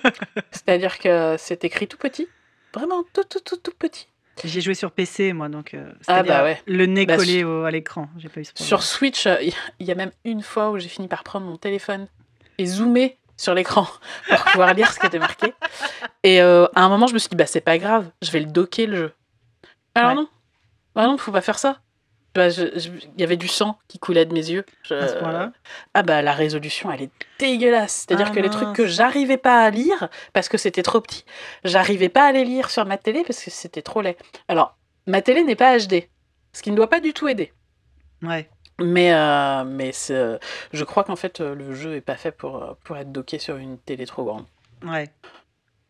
[0.50, 2.28] C'est-à-dire que c'est écrit tout petit.
[2.74, 4.08] Vraiment tout, tout, tout, tout petit.
[4.44, 5.74] J'ai joué sur PC, moi, donc
[6.06, 6.62] ah bah ouais.
[6.66, 8.08] le nez bah, collé à l'écran.
[8.54, 9.26] Sur Switch,
[9.80, 12.06] il y a même une fois où j'ai fini par prendre mon téléphone
[12.58, 13.86] et zoomer sur l'écran
[14.28, 15.54] pour pouvoir lire ce qui était marqué.
[16.24, 18.40] Et euh, à un moment, je me suis dit, bah, c'est pas grave, je vais
[18.40, 19.12] le docker le jeu.
[19.94, 20.28] Alors non,
[20.94, 21.80] bah non, faut pas faire ça.
[22.34, 24.64] Bah, il y avait du sang qui coulait de mes yeux.
[24.90, 28.06] ah bah la résolution, elle est dégueulasse.
[28.06, 31.24] C'est-à-dire ah que les trucs que j'arrivais pas à lire parce que c'était trop petit,
[31.64, 34.16] j'arrivais pas à les lire sur ma télé parce que c'était trop laid.
[34.46, 36.04] Alors, ma télé n'est pas HD,
[36.52, 37.52] ce qui ne doit pas du tout aider.
[38.22, 38.48] Ouais.
[38.80, 42.74] Mais, euh, mais je crois qu'en fait, euh, le jeu est pas fait pour, euh,
[42.84, 44.44] pour être docké sur une télé trop grande.
[44.84, 45.08] Ouais.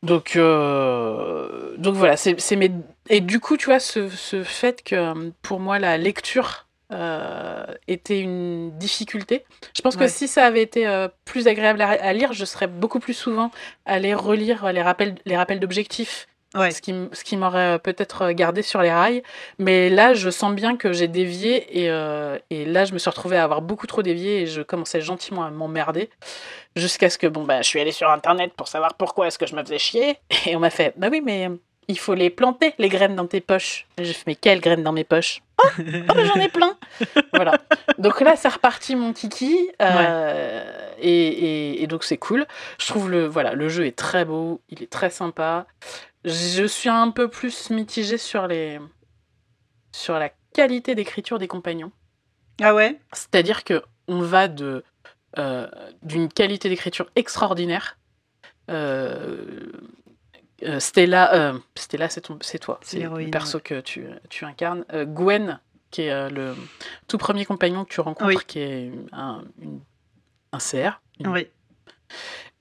[0.02, 2.70] Donc, donc voilà, c'est mes...
[3.10, 6.66] Et du coup, tu vois, ce, ce, fait que pour moi, la lecture
[7.86, 9.44] était une difficulté.
[9.76, 13.00] Je pense que si ça avait été plus agréable à, à, lire, je serais beaucoup
[13.00, 13.50] plus souvent
[13.86, 18.62] allé relire les rappels, les rappels d'objectifs ce qui, ce qui m'aurait euh, peut-être gardé
[18.62, 19.22] sur les rails.
[19.58, 23.10] Mais là, je sens bien que j'ai dévié et, euh, et, là, je me suis
[23.10, 26.08] retrouvée à avoir beaucoup trop dévié et je commençais gentiment à m'emmerder.
[26.76, 29.46] Jusqu'à ce que, bon, bah, je suis allée sur Internet pour savoir pourquoi est-ce que
[29.46, 30.18] je me faisais chier.
[30.46, 31.48] Et on m'a fait, bah oui, mais
[31.88, 33.86] il faut les planter, les graines dans tes poches.
[33.98, 35.40] J'ai fait, mais quelles graines dans mes poches?
[35.60, 35.82] Oh, oh,
[36.14, 36.76] mais j'en ai plein
[37.32, 37.54] Voilà.
[37.98, 39.70] Donc là, c'est reparti mon kiki.
[39.82, 40.64] euh,
[41.00, 42.46] et, et- et donc, c'est cool.
[42.78, 45.66] Je trouve le, voilà, le jeu est très beau, il est très sympa.
[46.28, 48.78] Je suis un peu plus mitigée sur, les,
[49.92, 51.92] sur la qualité d'écriture des compagnons.
[52.60, 52.98] Ah ouais?
[53.12, 54.84] C'est-à-dire que on va de
[55.38, 55.68] euh,
[56.02, 57.98] d'une qualité d'écriture extraordinaire.
[58.70, 59.70] Euh,
[60.64, 64.84] euh, Stella, euh, Stella, c'est ton- c'est toi, C'est le perso que tu, tu incarnes.
[65.06, 65.60] Gwen,
[65.90, 66.54] qui est le
[67.06, 68.44] tout premier compagnon que tu rencontres, Oui.
[68.46, 69.80] qui est un, une-
[70.52, 71.00] un cerf.
[71.20, 71.46] une- Oui.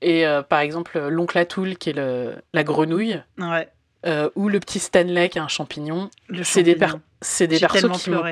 [0.02, 3.68] Et euh, par exemple, l'oncle Atoul, qui est le, la grenouille, Ouais.
[4.06, 6.10] euh, ou le petit Stanley, qui est un champignon.
[6.28, 6.94] Le C'est des, per-
[7.48, 8.24] des persos qui m'ont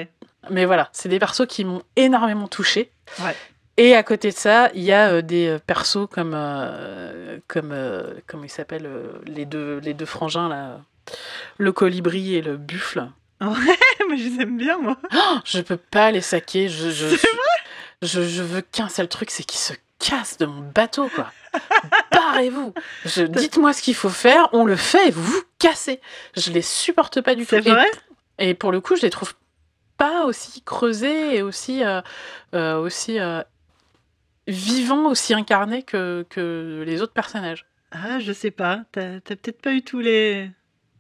[0.51, 2.91] mais voilà, c'est des persos qui m'ont énormément touché.
[3.19, 3.36] Ouais.
[3.78, 6.36] Et à côté de ça, il y a euh, des persos comme
[7.47, 7.75] comme
[8.28, 8.89] comment ils s'appellent
[9.25, 10.82] les deux les deux frangins là,
[11.58, 13.08] le colibri et le buffle.
[13.41, 14.97] Mais je les aime bien, moi.
[15.13, 16.69] Oh, je peux pas les saquer.
[16.69, 17.08] Je je,
[18.01, 21.31] je, je veux qu'un seul truc, c'est qu'ils se cassent de mon bateau quoi.
[22.12, 22.73] Barrez-vous.
[23.05, 26.01] Je- Dites-moi ce qu'il faut faire, on le fait et vous vous cassez.
[26.36, 27.49] Je les supporte pas du tout.
[27.51, 27.86] C'est Et vrai?
[28.39, 29.34] Et pour le coup, je les trouve
[29.97, 32.01] pas aussi creusés et aussi, euh,
[32.53, 33.41] euh, aussi euh,
[34.47, 37.65] vivants, aussi incarnés que, que les autres personnages.
[37.91, 38.81] Ah, je sais pas.
[38.91, 40.51] T'as t'as peut-être pas eu tous les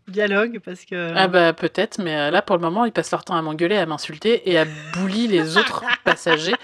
[0.07, 1.11] dialogues parce que.
[1.15, 3.85] Ah bah peut-être, mais là pour le moment, ils passent leur temps à m'engueuler, à
[3.85, 6.55] m'insulter et à bully les autres passagers,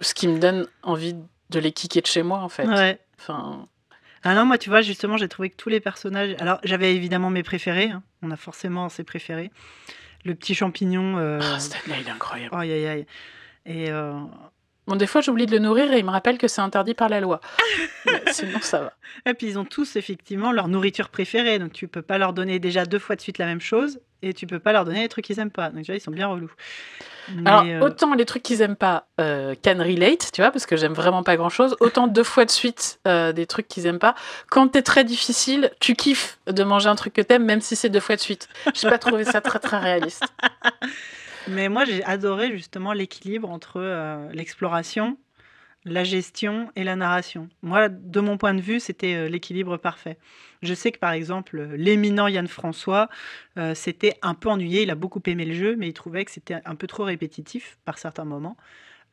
[0.00, 1.22] ce qui me donne envie de
[1.54, 2.66] les kicker de chez moi en fait.
[2.66, 2.98] Ouais.
[3.18, 3.66] Enfin,
[4.24, 6.34] Ah non, moi, tu vois, justement, j'ai trouvé que tous les personnages.
[6.40, 7.90] Alors, j'avais évidemment mes préférés.
[7.90, 8.02] hein.
[8.22, 9.50] On a forcément ses préférés.
[10.24, 11.16] Le petit champignon.
[11.18, 11.40] Euh...
[11.58, 12.54] Stanley, il est incroyable.
[12.56, 13.06] Aïe, aïe, aïe.
[13.66, 13.90] Et.
[13.90, 14.12] euh,
[14.86, 17.08] Bon, des fois, j'oublie de le nourrir et il me rappelle que c'est interdit par
[17.08, 17.40] la loi.
[18.06, 18.92] Mais sinon, ça va.
[19.26, 21.58] Et puis, ils ont tous, effectivement, leur nourriture préférée.
[21.58, 23.98] Donc, tu peux pas leur donner déjà deux fois de suite la même chose.
[24.22, 25.70] Et tu peux pas leur donner des trucs qu'ils aiment pas.
[25.70, 26.52] Donc, vois, ils sont bien relous.
[27.34, 30.66] Mais, Alors, euh, autant les trucs qu'ils aiment pas euh, can relate, tu vois, parce
[30.66, 33.86] que j'aime vraiment pas grand chose, autant deux fois de suite euh, des trucs qu'ils
[33.86, 34.14] aiment pas.
[34.48, 37.88] Quand t'es très difficile, tu kiffes de manger un truc que t'aimes, même si c'est
[37.88, 38.48] deux fois de suite.
[38.74, 40.24] J'ai pas trouvé ça très très réaliste.
[41.48, 45.18] Mais moi, j'ai adoré justement l'équilibre entre euh, l'exploration,
[45.84, 47.48] la gestion et la narration.
[47.62, 50.18] Moi, de mon point de vue, c'était euh, l'équilibre parfait.
[50.62, 53.08] Je sais que par exemple, l'éminent Yann François,
[53.58, 54.82] euh, c'était un peu ennuyé.
[54.82, 57.78] Il a beaucoup aimé le jeu, mais il trouvait que c'était un peu trop répétitif
[57.84, 58.56] par certains moments.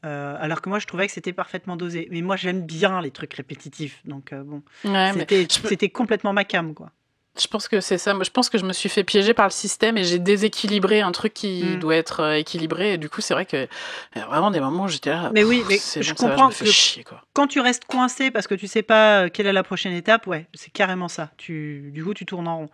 [0.05, 2.07] Euh, alors que moi, je trouvais que c'était parfaitement dosé.
[2.11, 4.01] Mais moi, j'aime bien les trucs répétitifs.
[4.05, 6.91] Donc, euh, bon, Ouais, mais c'était je peux- c'était complètement ma cam, quoi.
[7.39, 8.13] Je pense que c'est ça.
[8.13, 11.01] Moi, je pense que je me suis fait piéger par le système et j'ai déséquilibré
[11.01, 11.79] un truc qui Mm.
[11.79, 12.93] doit être euh, équilibré.
[12.93, 13.67] Et du coup, c'est vrai que
[14.15, 15.31] il y a vraiment des moments où j'étais là.
[15.33, 17.21] Mais oui, mais je bon, ça va, comprends je que- chier, quoi.
[17.33, 20.27] quand tu restes coincé parce que tu sais pas euh, quelle est la prochaine étape,
[20.27, 21.31] ouais, c'est carrément ça.
[21.37, 22.69] Tu, du coup, tu tournes en rond.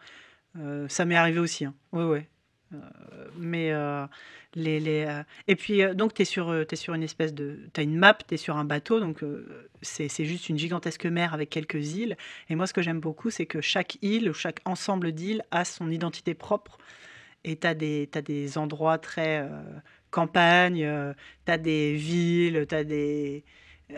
[0.59, 1.63] Euh, ça m'est arrivé aussi.
[1.65, 1.73] Hein.
[1.93, 2.27] Ouais, ouais.
[2.73, 2.77] Euh,
[3.35, 4.05] mais euh,
[4.53, 7.33] les, les, euh, et puis euh, donc tu es sur euh, t'es sur une espèce
[7.33, 11.07] de t'as une map, tu es sur un bateau donc euh, c'est juste une gigantesque
[11.07, 12.15] mer avec quelques îles
[12.47, 15.65] et moi ce que j'aime beaucoup c'est que chaque île ou chaque ensemble d'îles a
[15.65, 16.77] son identité propre
[17.43, 19.47] et tu as des t'as des endroits très euh,
[20.11, 20.87] campagne,
[21.45, 23.43] tu as des villes, tu as des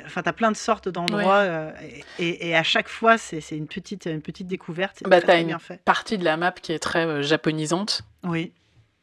[0.06, 1.72] Enfin, t'as plein de sortes d'endroits euh,
[2.18, 5.04] et, à chaque fois, c'est une petite, une petite découverte.
[5.04, 5.82] Bah, t'as très une- bien fait.
[5.84, 8.04] Partie de la map qui est très euh, japonisante.
[8.24, 8.54] Oui.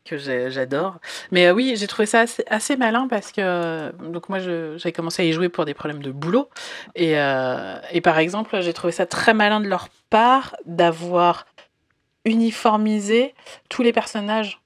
[0.08, 0.16] Que
[0.50, 0.96] j'adore.
[1.30, 4.92] Mais euh, oui, j'ai trouvé ça assez, assez malin parce que euh, donc moi j'avais
[4.92, 6.48] commencé à y jouer pour des problèmes de boulot
[6.94, 11.46] et, euh, et par exemple j'ai trouvé ça très malin de leur part d'avoir
[12.24, 13.34] uniformisé
[13.68, 14.60] tous les personnages,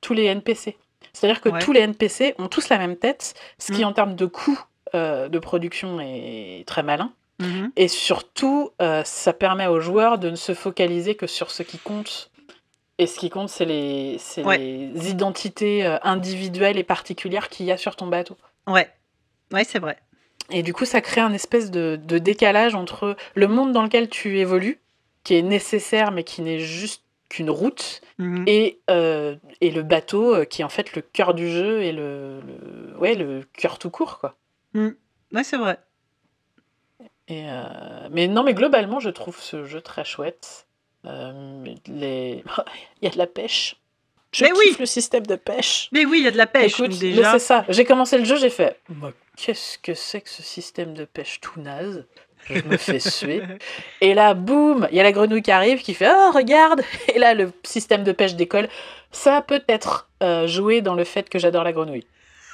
[0.00, 0.76] tous les NPC.
[1.12, 1.58] C'est-à-dire que Ouais.
[1.60, 3.86] tous les NPC ont tous la même tête, ce qui Mm.
[3.88, 4.58] en termes de coût
[4.94, 7.12] euh, de production est très malin.
[7.38, 7.72] Mhm.
[7.76, 8.70] Et surtout,
[9.04, 12.30] ça permet aux joueurs de ne se focaliser que sur ce qui compte.
[12.98, 14.58] Et ce qui compte, c'est les, Ouais.
[14.58, 18.36] les identités euh, individuelles et particulières qu'il y a sur ton bateau.
[18.66, 18.88] Ouais.
[19.52, 19.98] Ouais, c'est vrai.
[20.50, 24.08] Et du coup, ça crée un espèce de, de décalage entre le monde dans lequel
[24.08, 24.80] tu évolues,
[25.24, 28.44] qui est nécessaire mais qui n'est juste qu'une route, Mhm.
[28.46, 31.92] et, euh, et le bateau euh, qui est en fait le cœur du jeu et
[31.92, 34.18] le, le- ouais, le cœur tout court.
[34.18, 34.36] Quoi.
[34.74, 34.94] Mhm.
[35.32, 35.78] Ouais, c'est vrai.
[37.28, 40.66] Et euh, mais non, mais globalement, je trouve ce jeu très chouette.
[41.06, 42.44] Euh, les...
[43.02, 43.76] Il y a de la pêche.
[44.32, 45.88] Je Mais kiffe oui le système de pêche.
[45.92, 46.80] Mais oui, il y a de la pêche.
[46.80, 47.32] Écoute, déjà.
[47.32, 47.66] c'est ça.
[47.68, 48.80] J'ai commencé le jeu, j'ai fait.
[48.88, 52.06] Bah, Qu'est-ce que c'est que ce système de pêche tout naze?
[52.48, 53.42] Je me fais suer.
[54.00, 56.82] Et là, boum, il y a la grenouille qui arrive qui fait Oh, regarde
[57.14, 58.68] Et là, le système de pêche décolle.
[59.10, 62.06] Ça a peut-être euh, joué dans le fait que j'adore la grenouille.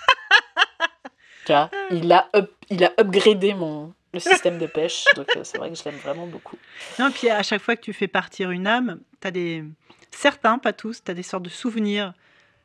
[1.46, 5.04] tu vois, il a, up- il a upgradé mon, le système de pêche.
[5.16, 6.56] Donc euh, c'est vrai que je l'aime vraiment beaucoup.
[6.98, 9.64] Non, puis à chaque fois que tu fais partir une âme, tu as des.
[10.10, 12.14] Certains, pas tous, tu as des sortes de souvenirs.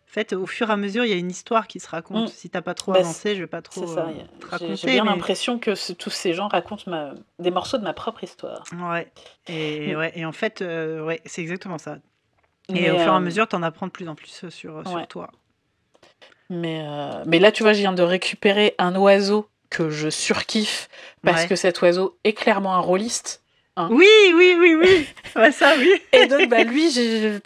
[0.09, 2.25] En fait, au fur et à mesure, il y a une histoire qui se raconte.
[2.25, 2.33] Mm.
[2.33, 4.05] Si t'as pas trop Bah, avancé, je vais pas trop C'est ça.
[4.07, 4.75] euh, y a- te raconter.
[4.75, 7.93] J'ai bien mais- l'impression que ce- tous ces gens racontent ma- des morceaux de ma
[7.93, 8.63] propre histoire.
[8.91, 9.11] Ouais.
[9.47, 9.97] Et, Mm.
[9.97, 10.11] ouais.
[10.15, 11.97] et en fait, euh, ouais, c'est exactement ça.
[12.69, 14.27] Et Mais, au fur et à euh, mesure, tu en apprends de plus en plus
[14.29, 15.07] sur, sur Ouais.
[15.07, 15.31] toi.
[16.49, 16.85] Mais,
[17.25, 20.87] mais là, tu vois, je viens de récupérer un oiseau que je surkiffe
[21.23, 21.47] parce Ouais.
[21.49, 23.41] que cet oiseau est clairement un rôliste.
[23.89, 24.05] Oui,
[24.35, 25.07] oui, oui, oui.
[25.35, 25.91] ouais, ça, oui.
[26.11, 27.39] Et donc, bah, lui, j'ai-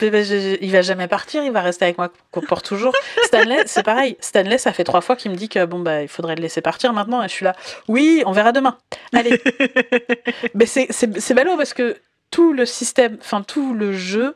[0.61, 2.93] il va jamais partir, il va rester avec moi pour toujours.
[3.23, 4.17] Stanley, c'est pareil.
[4.19, 6.59] Stanley, ça fait trois fois qu'il me dit que bon, bah, il faudrait le laisser
[6.59, 7.23] partir maintenant.
[7.23, 7.55] Et je suis là,
[7.87, 8.77] oui, on verra demain.
[9.13, 9.41] Allez.
[10.53, 11.95] Mais c'est- c'est c'est ballot parce que
[12.29, 14.35] tout le système, enfin, tout le jeu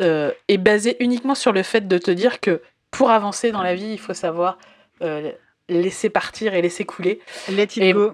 [0.00, 3.76] euh, est basé uniquement sur le fait de te dire que pour avancer dans la
[3.76, 4.58] vie, il faut savoir
[5.02, 5.30] euh,
[5.70, 7.20] laisser partir et laisser couler.
[7.48, 8.12] Let it Et- go.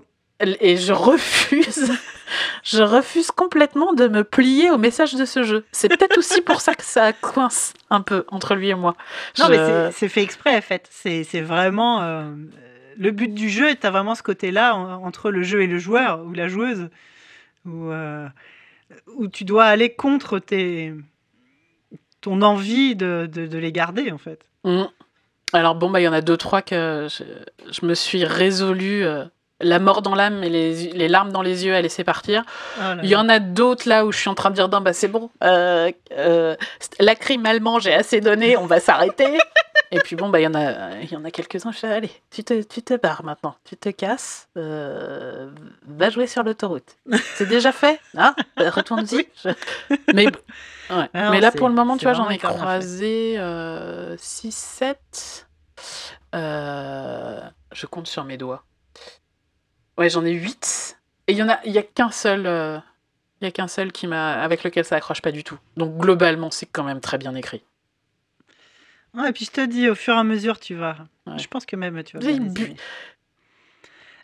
[0.61, 1.91] Et je refuse,
[2.63, 5.65] je refuse complètement de me plier au message de ce jeu.
[5.73, 8.95] C'est peut-être aussi pour ça que ça coince un peu entre lui et moi.
[9.39, 10.87] Non, Je- mais c'est- fait exprès, en fait.
[10.91, 12.03] C'est vraiment.
[12.03, 12.31] euh,
[12.99, 15.79] le but du jeu, tu as vraiment ce côté-là en- entre le jeu et le
[15.79, 16.91] joueur, ou la joueuse,
[17.65, 18.27] où, euh,
[19.17, 20.93] où tu dois aller contre tes,
[22.21, 24.41] ton envie de, de- de les garder, en fait.
[24.65, 24.85] Mm.
[25.53, 27.25] Alors bon, bah il y en a deux, trois que je,
[27.73, 29.25] je me suis résolu euh,
[29.61, 32.43] la mort dans l'âme et les, les larmes dans les yeux à laisser partir.
[32.79, 33.21] Oh là Il y là.
[33.21, 35.31] en a d'autres là où je suis en train de dire non, bah c'est bon,
[35.43, 36.57] euh, euh,
[37.01, 39.39] la crime allemand, j'ai assez donné, on va s'arrêter.
[39.93, 41.71] Et puis bon, bah il y en a, il y en a quelques-uns.
[41.71, 45.49] Je fais allez, tu te, tu te barres maintenant, tu te casses, euh,
[45.87, 46.97] va jouer sur l'autoroute.
[47.37, 48.35] C'est déjà fait, hein?
[48.57, 49.29] Bah, Retourne-y.
[49.45, 49.51] Je-
[50.13, 50.27] Mais
[50.91, 51.09] ouais.
[51.15, 53.37] Mais là pour le moment, tu vois, j'en ai croisé
[54.19, 55.47] 6-7.
[56.33, 58.65] je compte sur mes doigts.
[59.99, 60.99] Ouais, j'en ai 8.
[61.29, 62.79] Et il y en a, il y a qu'un seul, euh,
[63.41, 65.59] il y a qu'un seul qui m'a, avec lequel ça accroche pas du tout.
[65.77, 67.63] Donc globalement, c'est quand même très bien écrit.
[69.15, 70.97] Ouais, et puis je te dis, au fur et à mesure, tu vas.
[71.27, 71.39] Ouais.
[71.39, 72.25] Je pense que même tu vas.
[72.25, 72.77] Oui, bien les bu- aimer.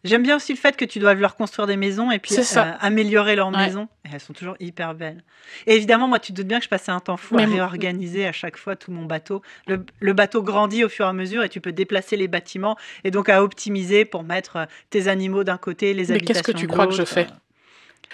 [0.04, 2.62] J'aime bien aussi le fait que tu dois leur construire des maisons et puis euh,
[2.80, 3.66] améliorer leurs Ouais.
[3.66, 3.86] maisons.
[4.04, 5.22] Et elles sont toujours hyper belles.
[5.66, 7.46] Et évidemment, moi, tu te doutes bien que je passais un temps fou Mais à
[7.46, 9.42] réorganiser à chaque fois tout mon bateau.
[9.68, 12.76] Le, le bateau grandit au fur et à mesure et tu peux déplacer les bâtiments
[13.04, 16.52] et donc à optimiser pour mettre euh, tes animaux d'un côté, les Mais habitations qu'est-ce
[16.52, 17.28] que tu crois que je fais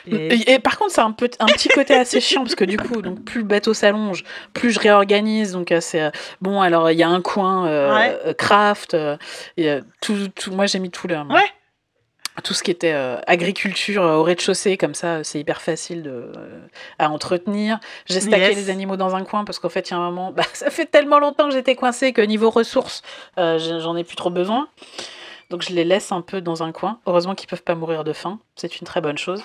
[0.06, 3.02] Et- par contre, c'est un, peu, un petit côté assez chiant parce que du coup,
[3.02, 5.52] donc plus le bateau s'allonge, plus je réorganise.
[5.52, 6.10] Donc euh, c'est
[6.42, 6.60] bon.
[6.60, 8.34] Alors il y a un coin euh, Ouais.
[8.36, 8.94] craft.
[8.94, 9.16] euh,
[9.56, 11.16] et, tout, tout- moi j'ai mis tout le.
[11.16, 11.40] Ouais.
[12.44, 16.02] Tout ce qui était euh, agriculture euh, au rez-de-chaussée, comme ça, euh, c'est hyper facile
[16.02, 16.30] de,
[16.98, 17.80] à entretenir.
[18.06, 18.56] J'ai stacké Yes.
[18.56, 20.70] les animaux dans un coin parce qu'en fait, il y a un moment, bah, ça
[20.70, 23.02] fait tellement longtemps que j'étais coincée que niveau ressources,
[23.36, 24.68] j'en ai plus trop besoin.
[25.50, 27.00] Donc je les laisse un peu dans un coin.
[27.06, 28.38] Heureusement qu'ils peuvent pas mourir de faim.
[28.54, 29.42] C'est une très bonne chose.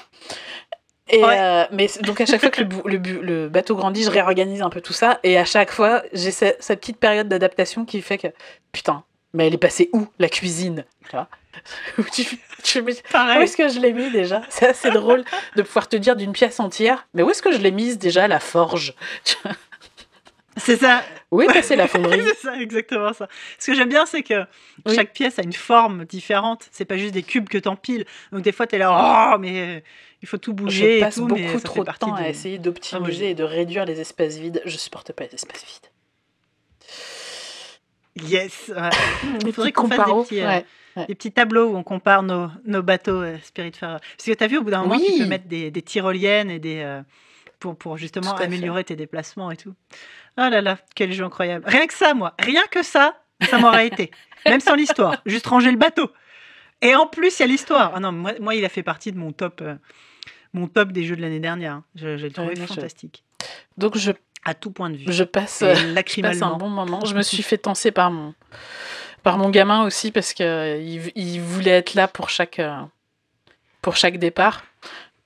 [1.10, 1.38] Et Ouais.
[1.40, 4.94] euh, mais donc à chaque fois que le, bateau grandit, je réorganise un peu tout
[4.94, 5.20] ça.
[5.24, 8.28] Et à chaque fois, j'ai ce- cette petite période d'adaptation qui fait que
[8.72, 9.04] putain,
[9.34, 11.22] mais elle est passée où la cuisine tu vois?
[11.24, 11.43] Où
[12.14, 12.26] tu,
[12.64, 13.44] tu me- Où Pareil.
[13.44, 14.42] est-ce que je l'ai mis déjà?
[14.50, 15.24] C'est assez drôle
[15.56, 17.08] de pouvoir te dire d'une pièce entière.
[17.14, 18.94] Mais où est-ce que je l'ai mise déjà la forge?
[20.58, 21.04] C'est ça.
[21.32, 22.22] Où est passée la fonderie?
[22.28, 23.28] C'est ça, exactement ça.
[23.58, 24.46] Ce que j'aime bien, c'est que
[24.86, 24.94] Oui.
[24.96, 26.68] chaque pièce a une forme différente.
[26.72, 28.06] C'est pas juste des cubes que t'empiles.
[28.32, 29.80] Donc des fois, t'es là, oh, mais euh,
[30.22, 31.26] il faut tout bouger Je et passe tout.
[31.26, 34.00] beaucoup mais trop de temps à du- essayer Ah, d'optimiser j'ai- et de réduire les
[34.00, 34.62] espaces vides.
[34.66, 35.90] Je supporte pas les espaces vides.
[38.22, 38.72] Yes.
[38.76, 38.90] ouais.
[39.46, 40.66] Les faudrait qu'on fasse des petits, euh, ouais.
[41.08, 44.00] Des petits tableaux où on compare nos, nos bateaux euh, Spiritfarer.
[44.00, 45.20] Parce que tu as vu, au bout d'un moment, tu Oui.
[45.20, 47.02] peux mettre des, des tyroliennes et des, euh,
[47.60, 48.44] pour, pour justement fait.
[48.44, 49.74] améliorer tes déplacements et tout.
[50.38, 51.66] Oh là là, quel jeu incroyable.
[51.68, 52.34] Rien que ça, moi.
[52.40, 54.12] Rien que ça, ça m'aurait été.
[54.46, 55.18] Même sans l'histoire.
[55.26, 56.10] Juste ranger le bateau.
[56.82, 57.94] Et en plus, il y a l'histoire.
[57.96, 59.76] Ah non, moi, moi, il a fait partie de mon top, euh,
[60.54, 61.82] mon top des jeux de l'année dernière.
[61.96, 63.24] Je, je l'ai trouvé fantastique.
[63.78, 64.12] Donc je,
[64.46, 65.06] À tout point de vue.
[65.08, 67.00] je passe, euh, je passe un bon moment.
[67.06, 68.34] Je me suis fait tenser par mon,
[69.24, 72.76] par mon gamin aussi parce que euh, il, il voulait être là pour chaque, euh,
[73.82, 74.64] pour chaque départ.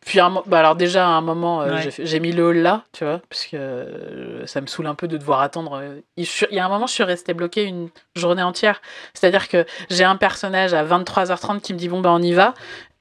[0.05, 1.89] Puis un bah alors déjà à un moment euh, Ouais.
[1.97, 5.07] j'ai mis le hall là, tu vois, parce que euh, ça me saoule un peu
[5.09, 5.83] de devoir attendre.
[6.15, 8.81] Il, je suis- il y a un moment je suis restée bloquée une journée entière.
[9.13, 12.53] C'est-à-dire que j'ai un personnage à 23h30 qui me dit bon bah on y va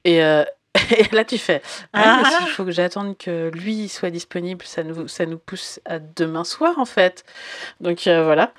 [0.03, 0.43] et euh,
[0.97, 1.61] et là, tu fais.
[1.93, 2.29] Ah, Ah.
[2.39, 6.43] s'il faut que j'attende que lui soit disponible, ça nous, ça nous pousse à demain
[6.43, 7.23] soir, en fait.
[7.81, 8.51] Donc euh, voilà.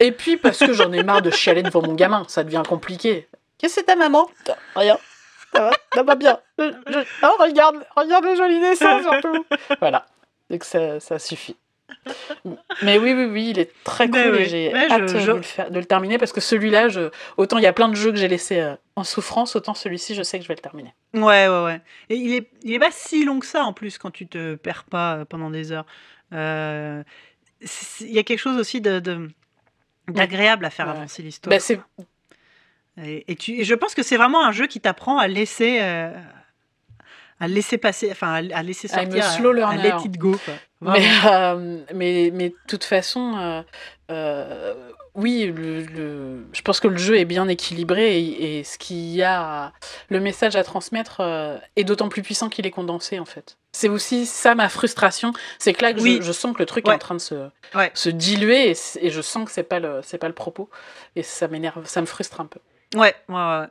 [0.00, 3.28] Et puis, parce que j'en ai marre de chialer devant mon gamin, ça devient compliqué.
[3.58, 4.28] Qu'est-ce que c'est ta maman?
[4.76, 4.98] Rien.
[5.54, 6.38] Ça va, ça va bien.
[6.58, 9.44] Je- je- Oh, regarde, regarde le joli dessin, surtout.
[9.80, 10.06] Voilà.
[10.50, 11.56] Donc ça, ça suffit.
[12.82, 14.38] Mais oui, oui, oui, il est très cool oui.
[14.40, 17.10] et j'ai je- hâte je- De, le faire- de le terminer parce que celui-là, je...
[17.36, 20.14] autant il y a plein de jeux que j'ai laissés euh, en souffrance, autant celui-ci,
[20.14, 20.94] je sais que je vais le terminer.
[21.14, 21.80] Ouais, ouais, ouais.
[22.08, 24.54] Et il est, il est pas si long que ça en plus quand tu te
[24.54, 25.86] perds pas euh, pendant des heures.
[26.32, 27.02] Euh,
[28.00, 29.30] Il y a quelque chose aussi de, de-
[30.08, 30.92] d'agréable à faire Ouais.
[30.92, 31.50] avancer l'histoire.
[31.50, 31.80] Bah, c'est
[33.02, 35.78] Et, et tu, et je pense que c'est vraiment un jeu qui t'apprend à laisser,
[35.80, 36.10] euh,
[37.40, 40.32] à laisser passer, enfin à, à laisser sortir, slow à, à let it go.
[40.44, 40.54] Quoi.
[40.80, 43.62] Mais, euh, mais, mais de toute façon, euh,
[44.10, 48.78] euh, oui, le, le- je pense que le jeu est bien équilibré et, et ce
[48.78, 49.72] qu'il y a,
[50.08, 51.20] le message à transmettre
[51.74, 53.58] est d'autant plus puissant qu'il est condensé en fait.
[53.72, 56.18] C'est aussi ça ma frustration, c'est que là que je- Oui.
[56.22, 57.90] je, sens que le truc est en train de se, Ouais.
[57.94, 60.70] se diluer et, et je sens que c'est pas le c'est pas le propos
[61.16, 62.60] et ça m'énerve, ça me frustre un peu.
[62.96, 63.66] Ouais, ouais, ouais.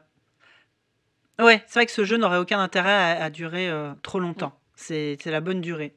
[1.39, 4.53] Ouais, c'est vrai que ce jeu n'aurait aucun intérêt à, à durer trop longtemps.
[4.75, 5.95] C'est la bonne durée.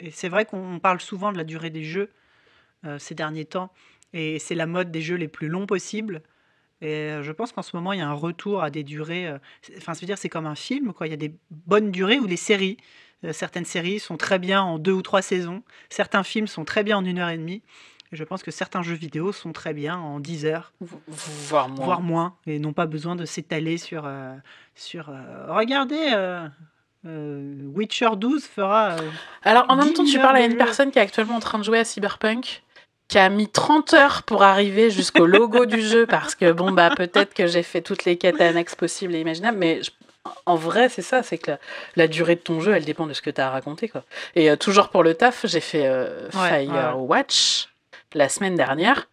[0.00, 2.10] Et c'est vrai qu'on parle souvent de la durée des jeux
[2.84, 3.72] euh, ces derniers temps.
[4.12, 6.22] Et c'est la mode des jeux les plus longs possibles.
[6.80, 9.26] Et euh, je pense qu'en ce moment, il y a un retour à des durées.
[9.26, 9.38] euh,
[9.78, 11.06] Enfin, je veux dire, c'est comme un film, quoi.
[11.06, 12.76] Il y a des bonnes durées ou les séries.
[13.32, 15.64] Certaines séries sont très bien en deux ou trois saisons.
[15.88, 17.62] Certains films sont très bien en une heure et demie.
[18.12, 21.84] Et je pense que certains jeux vidéo sont très bien en 10 heures Voire moins.
[21.84, 24.04] voire moins, et n'ont pas besoin de s'étaler sur.
[24.06, 24.34] euh,
[24.76, 26.46] sur euh, regardez, euh,
[27.06, 28.90] euh, Witcher 12 fera.
[28.92, 28.98] euh,
[29.44, 30.56] Alors, en même 10 temps, tu parles à une jeu.
[30.58, 32.62] personne qui est actuellement en train de jouer à Cyberpunk,
[33.08, 36.90] qui a mis 30 heures pour arriver jusqu'au logo du jeu, parce que, bon, bah,
[36.96, 39.90] peut-être que j'ai fait toutes les quêtes annexes possibles et imaginables, mais je-
[40.44, 41.58] en vrai, c'est ça, c'est que la,
[41.96, 44.04] la durée de ton jeu, elle dépend de ce que tu as à raconter, quoi.
[44.34, 47.68] Et euh, toujours pour le taf, j'ai fait Ouais, Firewatch
[48.14, 49.08] la semaine dernière.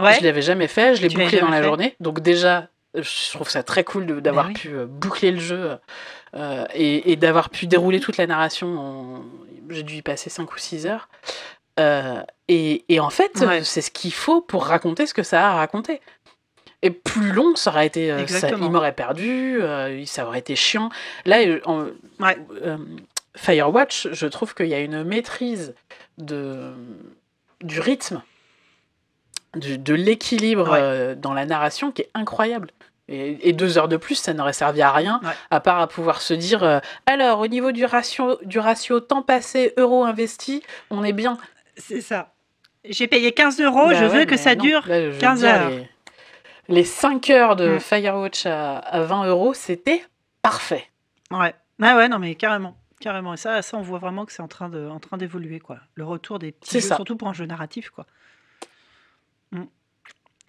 [0.00, 0.14] Ouais.
[0.18, 1.96] Je l'avais jamais fait, je l'ai bouclé dans la fait journée.
[2.00, 4.52] Donc déjà, je trouve ça très cool d'avoir oui.
[4.54, 5.78] pu boucler le jeu
[6.38, 8.78] euh, et, et d'avoir pu dérouler toute la narration.
[8.78, 9.24] en-
[9.70, 11.08] J'ai dû y passer 5 ou 6 heures.
[11.78, 13.62] Euh, et, et en fait, Ouais.
[13.64, 16.00] c'est ce qu'il faut pour raconter ce que ça a à raconter.
[16.82, 19.60] Et plus long, ça aurait été, euh, ça- il m'aurait perdu,
[20.06, 20.90] ça aurait été chiant.
[21.26, 21.86] Là, en-
[22.20, 22.36] Ouais.
[23.36, 25.74] Firewatch, je trouve qu'il y a une maîtrise
[26.18, 26.72] de,
[27.62, 28.22] du rythme,
[29.54, 31.14] du- de l'équilibre Ouais.
[31.16, 32.70] dans la narration qui est incroyable.
[33.08, 35.30] Et, et deux heures de plus, ça n'aurait servi à rien, Ouais.
[35.50, 39.22] à part à pouvoir se dire euh, alors, au niveau du ratio, du ratio temps
[39.22, 41.38] passé, euro investi, on est bien.
[41.76, 42.32] C'est ça.
[42.84, 44.62] J'ai payé 15 euros, Bah je ouais, veux que ça non.
[44.62, 45.68] dure Là, je veux 15 dire, heures.
[45.70, 45.88] Les,
[46.68, 47.80] les 5 heures de Mm.
[47.80, 50.04] Firewatch à, à 20 euros, c'était
[50.42, 50.84] parfait.
[51.30, 51.54] Ouais.
[51.82, 52.76] Ah ouais, non, mais carrément.
[53.00, 53.34] Carrément.
[53.34, 54.68] Et ça, ça on voit vraiment que c'est en train
[55.16, 55.78] d'évoluer, quoi.
[55.94, 56.96] Le retour des petits jeux, ça.
[56.96, 58.06] surtout pour un jeu narratif, quoi.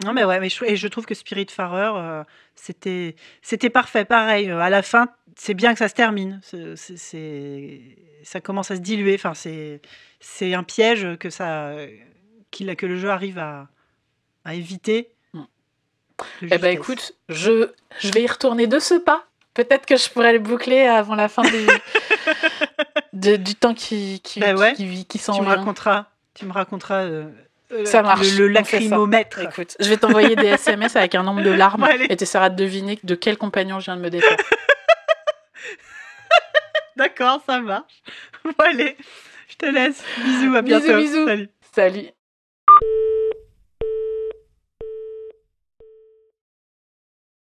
[0.04, 2.24] Non, mais ouais, mais je, et je trouve que Spiritfarer, euh,
[2.54, 4.04] c'était, c'était parfait.
[4.04, 6.40] Pareil, euh, à la fin, c'est bien que ça se termine.
[6.42, 9.14] C'est, c'est- c'est- ça commence à se diluer.
[9.14, 9.80] Enfin, c'est,
[10.20, 11.72] c'est un piège que ça,
[12.50, 13.68] qu'il, que le jeu arrive à,
[14.44, 15.10] à éviter.
[15.34, 15.40] Mm.
[16.42, 19.26] de Eh ben écoute, je, je vais y retourner de ce pas.
[19.54, 21.66] Peut-être que je pourrais le boucler avant la fin du,
[23.12, 24.74] de- du temps qui, qui, Ben ouais.
[24.74, 25.56] qui, qui s'en tu me vient.
[25.56, 27.28] raconteras, tu me raconteras euh,
[27.84, 29.38] Ça marche, le, lacrymomètre.
[29.40, 32.06] Écoute, je vais t'envoyer des SMS avec un nombre de larmes allez.
[32.08, 34.36] et tu essaieras de deviner de quel compagnon je viens de me défaire.
[36.96, 38.02] D'accord, ça marche.
[38.44, 38.96] Bon, allez,
[39.48, 40.02] je te laisse.
[40.24, 40.98] Bisous, à Bisous, bientôt.
[40.98, 41.26] bisous.
[41.26, 41.48] Salut.
[41.74, 42.06] Salut